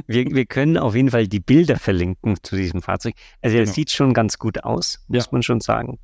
wir, 0.07 0.27
wir 0.27 0.47
können 0.47 0.79
auf 0.79 0.95
jeden 0.95 1.11
Fall 1.11 1.27
die 1.27 1.41
Bilder 1.41 1.77
verlinken 1.79 2.37
zu 2.43 2.57
diesem 2.57 2.83
Fahrzeug. 2.83 3.15
Also 3.41 3.57
es 3.57 3.65
genau. 3.65 3.75
sieht 3.75 3.91
schon 3.91 4.15
ganz 4.15 4.39
gut 4.39 4.63
aus, 4.65 5.05
muss 5.09 5.27
ja. 5.27 5.31
man 5.33 5.43
schon 5.43 5.61
sagen. 5.61 5.99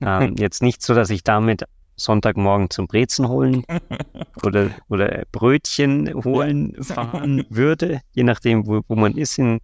Ähm, 0.00 0.34
jetzt 0.38 0.62
nicht 0.62 0.82
so, 0.82 0.94
dass 0.94 1.10
ich 1.10 1.24
damit 1.24 1.64
Sonntagmorgen 1.96 2.70
zum 2.70 2.86
Brezen 2.86 3.28
holen 3.28 3.64
oder, 4.42 4.70
oder 4.88 5.24
Brötchen 5.32 6.12
holen 6.24 6.74
fahren 6.82 7.44
würde, 7.48 8.00
je 8.12 8.24
nachdem, 8.24 8.66
wo, 8.66 8.82
wo 8.88 8.96
man 8.96 9.16
ist 9.16 9.38
in 9.38 9.60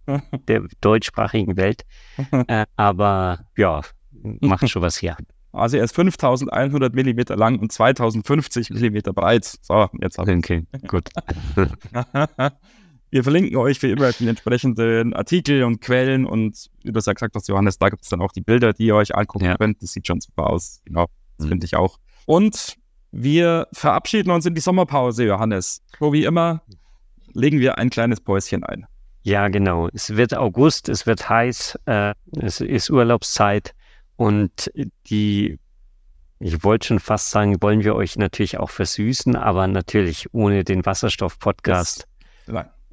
der 0.47 0.63
deutschsprachigen 0.81 1.57
Welt. 1.57 1.83
Äh, 2.47 2.65
aber 2.75 3.39
ja, 3.57 3.81
macht 4.41 4.69
schon 4.69 4.81
was 4.81 5.01
her. 5.01 5.17
Also 5.51 5.77
er 5.77 5.83
ist 5.83 5.95
5100 5.95 6.93
Millimeter 6.93 7.35
lang 7.35 7.59
und 7.59 7.71
2050 7.71 8.69
Millimeter 8.69 9.13
breit. 9.13 9.57
So, 9.61 9.87
jetzt 9.99 10.17
habe 10.17 10.31
ich 10.31 10.37
Okay, 10.37 10.63
gut. 10.87 11.09
Wir 13.11 13.23
verlinken 13.23 13.57
euch 13.57 13.81
wie 13.81 13.89
immer 13.89 14.11
die 14.11 14.27
entsprechenden 14.27 15.15
Artikel 15.15 15.63
und 15.63 15.81
Quellen 15.81 16.25
und 16.25 16.69
wie 16.83 16.91
du 16.91 16.99
es 16.99 17.07
ja 17.07 17.13
gesagt 17.13 17.33
hast, 17.35 17.47
Johannes, 17.47 17.79
da 17.79 17.89
gibt 17.89 18.03
es 18.03 18.09
dann 18.09 18.21
auch 18.21 18.31
die 18.31 18.41
Bilder, 18.41 18.71
die 18.73 18.85
ihr 18.85 18.95
euch 18.95 19.15
angucken 19.15 19.45
ja. 19.45 19.57
könnt. 19.57 19.81
Das 19.81 19.93
sieht 19.93 20.05
schon 20.05 20.21
super 20.21 20.47
aus. 20.47 20.81
Genau, 20.85 21.07
das 21.37 21.47
mhm. 21.47 21.49
finde 21.49 21.65
ich 21.65 21.75
auch. 21.75 21.97
Und 22.29 22.75
wir 23.11 23.67
verabschieden 23.73 24.29
uns 24.29 24.45
in 24.45 24.53
die 24.53 24.61
Sommerpause, 24.61 25.25
Johannes. 25.25 25.81
So 25.97 26.13
wie 26.13 26.25
immer 26.25 26.61
legen 27.33 27.59
wir 27.59 27.79
ein 27.79 27.89
kleines 27.89 28.21
Päuschen 28.21 28.63
ein. 28.63 28.85
Ja, 29.23 29.47
genau. 29.47 29.89
Es 29.93 30.15
wird 30.15 30.37
August, 30.37 30.89
es 30.89 31.07
wird 31.07 31.27
heiß, 31.27 31.79
äh, 31.87 32.13
es 32.39 32.61
ist 32.61 32.91
Urlaubszeit 32.91 33.73
und 34.15 34.71
die, 35.07 35.57
ich 36.37 36.63
wollte 36.63 36.89
schon 36.89 36.99
fast 36.99 37.31
sagen, 37.31 37.59
wollen 37.63 37.83
wir 37.83 37.95
euch 37.95 38.15
natürlich 38.15 38.59
auch 38.59 38.69
versüßen, 38.69 39.35
aber 39.35 39.65
natürlich 39.65 40.31
ohne 40.31 40.63
den 40.63 40.85
Wasserstoff-Podcast 40.85 42.07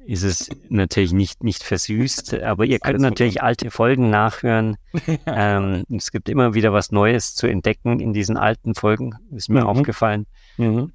ist 0.07 0.23
es 0.23 0.49
natürlich 0.69 1.11
nicht, 1.11 1.43
nicht 1.43 1.63
versüßt, 1.63 2.35
aber 2.35 2.65
ihr 2.65 2.79
könnt 2.79 3.01
natürlich 3.01 3.43
alte 3.43 3.69
Folgen 3.71 4.09
nachhören. 4.09 4.77
ähm, 5.25 5.83
es 5.93 6.11
gibt 6.11 6.29
immer 6.29 6.53
wieder 6.53 6.71
was 6.71 6.91
Neues 6.93 7.35
zu 7.35 7.45
entdecken 7.45 7.99
in 7.99 8.13
diesen 8.13 8.37
alten 8.37 8.73
Folgen, 8.73 9.15
ist 9.31 9.49
mir 9.49 9.61
mhm. 9.61 9.67
aufgefallen. 9.67 10.25
Mhm. 10.55 10.93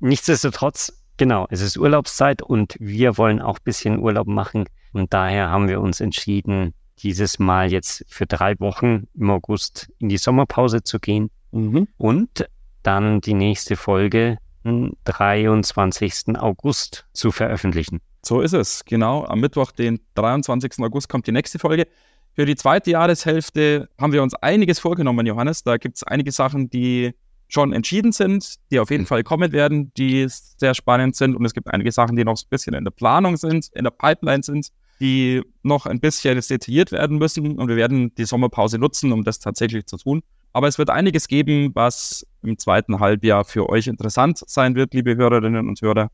Nichtsdestotrotz, 0.00 0.92
genau, 1.16 1.46
es 1.50 1.60
ist 1.60 1.76
Urlaubszeit 1.76 2.42
und 2.42 2.76
wir 2.80 3.16
wollen 3.18 3.40
auch 3.40 3.58
ein 3.58 3.64
bisschen 3.64 4.00
Urlaub 4.00 4.26
machen 4.26 4.64
und 4.92 5.14
daher 5.14 5.48
haben 5.50 5.68
wir 5.68 5.80
uns 5.80 6.00
entschieden, 6.00 6.74
dieses 6.98 7.38
Mal 7.38 7.70
jetzt 7.70 8.04
für 8.08 8.26
drei 8.26 8.58
Wochen 8.58 9.06
im 9.14 9.30
August 9.30 9.92
in 9.98 10.08
die 10.08 10.18
Sommerpause 10.18 10.82
zu 10.82 10.98
gehen 10.98 11.30
mhm. 11.52 11.86
und 11.98 12.48
dann 12.82 13.20
die 13.20 13.34
nächste 13.34 13.76
Folge 13.76 14.38
am 14.64 14.94
23. 15.04 16.36
August 16.36 17.06
zu 17.12 17.30
veröffentlichen. 17.30 18.00
So 18.22 18.40
ist 18.40 18.52
es, 18.52 18.84
genau. 18.84 19.24
Am 19.24 19.40
Mittwoch, 19.40 19.72
den 19.72 20.00
23. 20.14 20.72
August, 20.80 21.08
kommt 21.08 21.26
die 21.26 21.32
nächste 21.32 21.58
Folge. 21.58 21.86
Für 22.34 22.46
die 22.46 22.56
zweite 22.56 22.90
Jahreshälfte 22.90 23.88
haben 23.98 24.12
wir 24.12 24.22
uns 24.22 24.34
einiges 24.34 24.78
vorgenommen, 24.78 25.26
Johannes. 25.26 25.64
Da 25.64 25.78
gibt 25.78 25.96
es 25.96 26.02
einige 26.04 26.30
Sachen, 26.30 26.70
die 26.70 27.12
schon 27.48 27.72
entschieden 27.72 28.12
sind, 28.12 28.56
die 28.70 28.78
auf 28.78 28.90
jeden 28.90 29.02
mhm. 29.02 29.08
Fall 29.08 29.24
kommen 29.24 29.52
werden, 29.52 29.92
die 29.94 30.26
sehr 30.28 30.74
spannend 30.74 31.16
sind. 31.16 31.34
Und 31.34 31.44
es 31.44 31.54
gibt 31.54 31.66
einige 31.68 31.90
Sachen, 31.90 32.16
die 32.16 32.24
noch 32.24 32.40
ein 32.40 32.48
bisschen 32.48 32.74
in 32.74 32.84
der 32.84 32.92
Planung 32.92 33.36
sind, 33.36 33.70
in 33.74 33.84
der 33.84 33.90
Pipeline 33.90 34.42
sind, 34.42 34.68
die 35.00 35.42
noch 35.62 35.86
ein 35.86 35.98
bisschen 35.98 36.40
detailliert 36.40 36.92
werden 36.92 37.18
müssen. 37.18 37.58
Und 37.58 37.68
wir 37.68 37.76
werden 37.76 38.14
die 38.14 38.24
Sommerpause 38.24 38.78
nutzen, 38.78 39.12
um 39.12 39.24
das 39.24 39.40
tatsächlich 39.40 39.86
zu 39.86 39.96
tun. 39.96 40.22
Aber 40.52 40.68
es 40.68 40.78
wird 40.78 40.90
einiges 40.90 41.26
geben, 41.26 41.70
was 41.74 42.26
im 42.42 42.58
zweiten 42.58 43.00
Halbjahr 43.00 43.44
für 43.44 43.68
euch 43.68 43.86
interessant 43.86 44.42
sein 44.46 44.74
wird, 44.74 44.94
liebe 44.94 45.16
Hörerinnen 45.16 45.68
und 45.68 45.80
Hörer. 45.80 46.10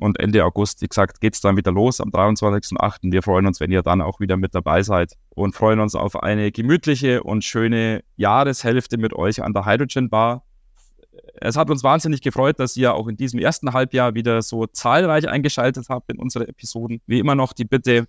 Und 0.00 0.18
Ende 0.18 0.44
August, 0.44 0.80
wie 0.80 0.88
gesagt, 0.88 1.20
geht 1.20 1.34
es 1.34 1.40
dann 1.40 1.56
wieder 1.56 1.72
los 1.72 2.00
am 2.00 2.08
23.08. 2.08 3.12
Wir 3.12 3.22
freuen 3.22 3.46
uns, 3.46 3.60
wenn 3.60 3.70
ihr 3.70 3.82
dann 3.82 4.00
auch 4.00 4.18
wieder 4.18 4.36
mit 4.38 4.54
dabei 4.54 4.82
seid 4.82 5.12
und 5.28 5.54
freuen 5.54 5.78
uns 5.78 5.94
auf 5.94 6.22
eine 6.22 6.50
gemütliche 6.50 7.22
und 7.22 7.44
schöne 7.44 8.02
Jahreshälfte 8.16 8.96
mit 8.96 9.12
euch 9.12 9.42
an 9.42 9.52
der 9.52 9.66
Hydrogen 9.66 10.08
Bar. 10.08 10.42
Es 11.34 11.56
hat 11.56 11.70
uns 11.70 11.84
wahnsinnig 11.84 12.22
gefreut, 12.22 12.58
dass 12.58 12.76
ihr 12.76 12.94
auch 12.94 13.08
in 13.08 13.16
diesem 13.16 13.40
ersten 13.40 13.72
Halbjahr 13.74 14.14
wieder 14.14 14.40
so 14.40 14.66
zahlreich 14.66 15.28
eingeschaltet 15.28 15.86
habt 15.90 16.10
in 16.10 16.18
unsere 16.18 16.48
Episoden. 16.48 17.02
Wie 17.06 17.18
immer 17.18 17.34
noch 17.34 17.52
die 17.52 17.64
Bitte, 17.66 18.06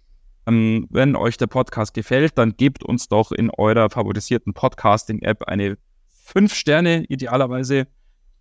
ähm, 0.48 0.88
wenn 0.90 1.16
euch 1.16 1.38
der 1.38 1.48
Podcast 1.48 1.94
gefällt, 1.94 2.38
dann 2.38 2.56
gebt 2.56 2.84
uns 2.84 3.10
doch 3.10 3.32
in 3.32 3.50
eurer 3.52 3.90
favorisierten 3.90 4.54
Podcasting-App 4.54 5.44
eine 5.44 5.78
5 6.26 6.54
Sterne 6.54 7.04
idealerweise 7.06 7.88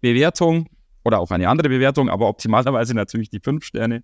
Bewertung 0.01 0.69
oder 1.05 1.21
auch 1.21 1.31
eine 1.31 1.49
andere 1.49 1.69
Bewertung, 1.69 2.09
aber 2.09 2.27
optimalerweise 2.29 2.95
natürlich 2.95 3.31
die 3.31 3.39
fünf 3.41 3.65
Sterne. 3.65 4.03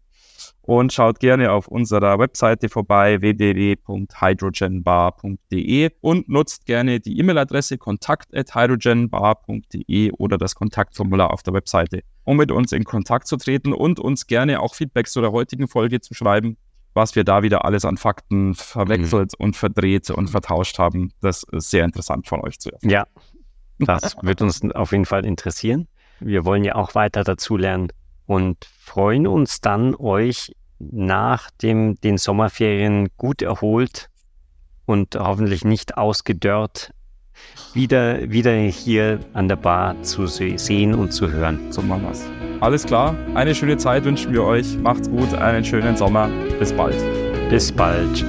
Und 0.63 0.93
schaut 0.93 1.19
gerne 1.21 1.53
auf 1.53 1.69
unserer 1.69 2.19
Webseite 2.19 2.69
vorbei 2.69 3.21
www.hydrogenbar.de 3.21 5.91
und 6.01 6.29
nutzt 6.29 6.67
gerne 6.67 6.99
die 7.01 7.19
E-Mail-Adresse 7.19 7.79
kontakt@hydrogenbar.de 7.79 10.11
oder 10.13 10.39
das 10.39 10.55
Kontaktformular 10.55 11.33
auf 11.33 11.43
der 11.43 11.55
Webseite, 11.55 12.03
um 12.25 12.37
mit 12.37 12.53
uns 12.53 12.73
in 12.73 12.85
Kontakt 12.85 13.29
zu 13.29 13.37
treten 13.37 13.73
und 13.73 14.01
uns 14.01 14.27
gerne 14.27 14.61
auch 14.61 14.75
Feedback 14.75 15.09
zu 15.09 15.21
der 15.21 15.33
heutigen 15.33 15.69
Folge 15.69 16.01
zu 16.01 16.15
schreiben, 16.15 16.57
was 16.95 17.15
wir 17.15 17.25
da 17.25 17.43
wieder 17.43 17.65
alles 17.65 17.85
an 17.85 17.97
Fakten 17.97 18.55
verwechselt 18.55 19.33
mhm. 19.39 19.45
und 19.45 19.57
verdreht 19.57 20.11
und 20.11 20.31
vertauscht 20.31 20.79
haben. 20.79 21.13
Das 21.21 21.45
ist 21.53 21.71
sehr 21.71 21.85
interessant 21.85 22.27
von 22.27 22.41
euch 22.41 22.59
zu 22.59 22.71
hören. 22.71 22.91
Ja, 22.91 23.07
das 23.79 24.17
wird 24.23 24.43
uns 24.43 24.63
auf 24.75 24.93
jeden 24.93 25.05
Fall 25.05 25.27
interessieren. 25.27 25.87
Wir 26.21 26.45
wollen 26.45 26.65
ja 26.65 26.75
auch 26.75 26.95
weiter 26.95 27.25
dazulernen 27.25 27.89
und 28.27 28.65
freuen 28.65 29.27
uns 29.27 29.61
dann, 29.61 29.95
euch 29.95 30.53
nach 30.79 31.51
dem, 31.63 32.01
den 32.01 32.19
Sommerferien 32.19 33.09
gut 33.17 33.43
erholt 33.43 34.09
und 34.85 35.17
hoffentlich 35.17 35.65
nicht 35.65 35.97
ausgedörrt 35.97 36.93
wieder, 37.75 38.31
wieder 38.31 38.55
hier 38.55 39.21
an 39.35 39.49
der 39.49 39.57
Bar 39.57 40.01
zu 40.03 40.27
sehen 40.27 40.95
und 40.95 41.13
zu 41.13 41.31
hören. 41.31 41.61
So 41.71 41.83
machen 41.83 42.05
wir's. 42.05 42.25
Alles 42.61 42.85
klar. 42.85 43.15
Eine 43.35 43.55
schöne 43.55 43.77
Zeit 43.77 44.05
wünschen 44.05 44.33
wir 44.33 44.43
euch. 44.43 44.79
Macht's 44.79 45.11
gut. 45.11 45.35
Einen 45.35 45.65
schönen 45.65 45.97
Sommer. 45.97 46.29
Bis 46.59 46.73
bald. 46.73 46.97
Bis 47.51 47.71
bald. 47.71 48.25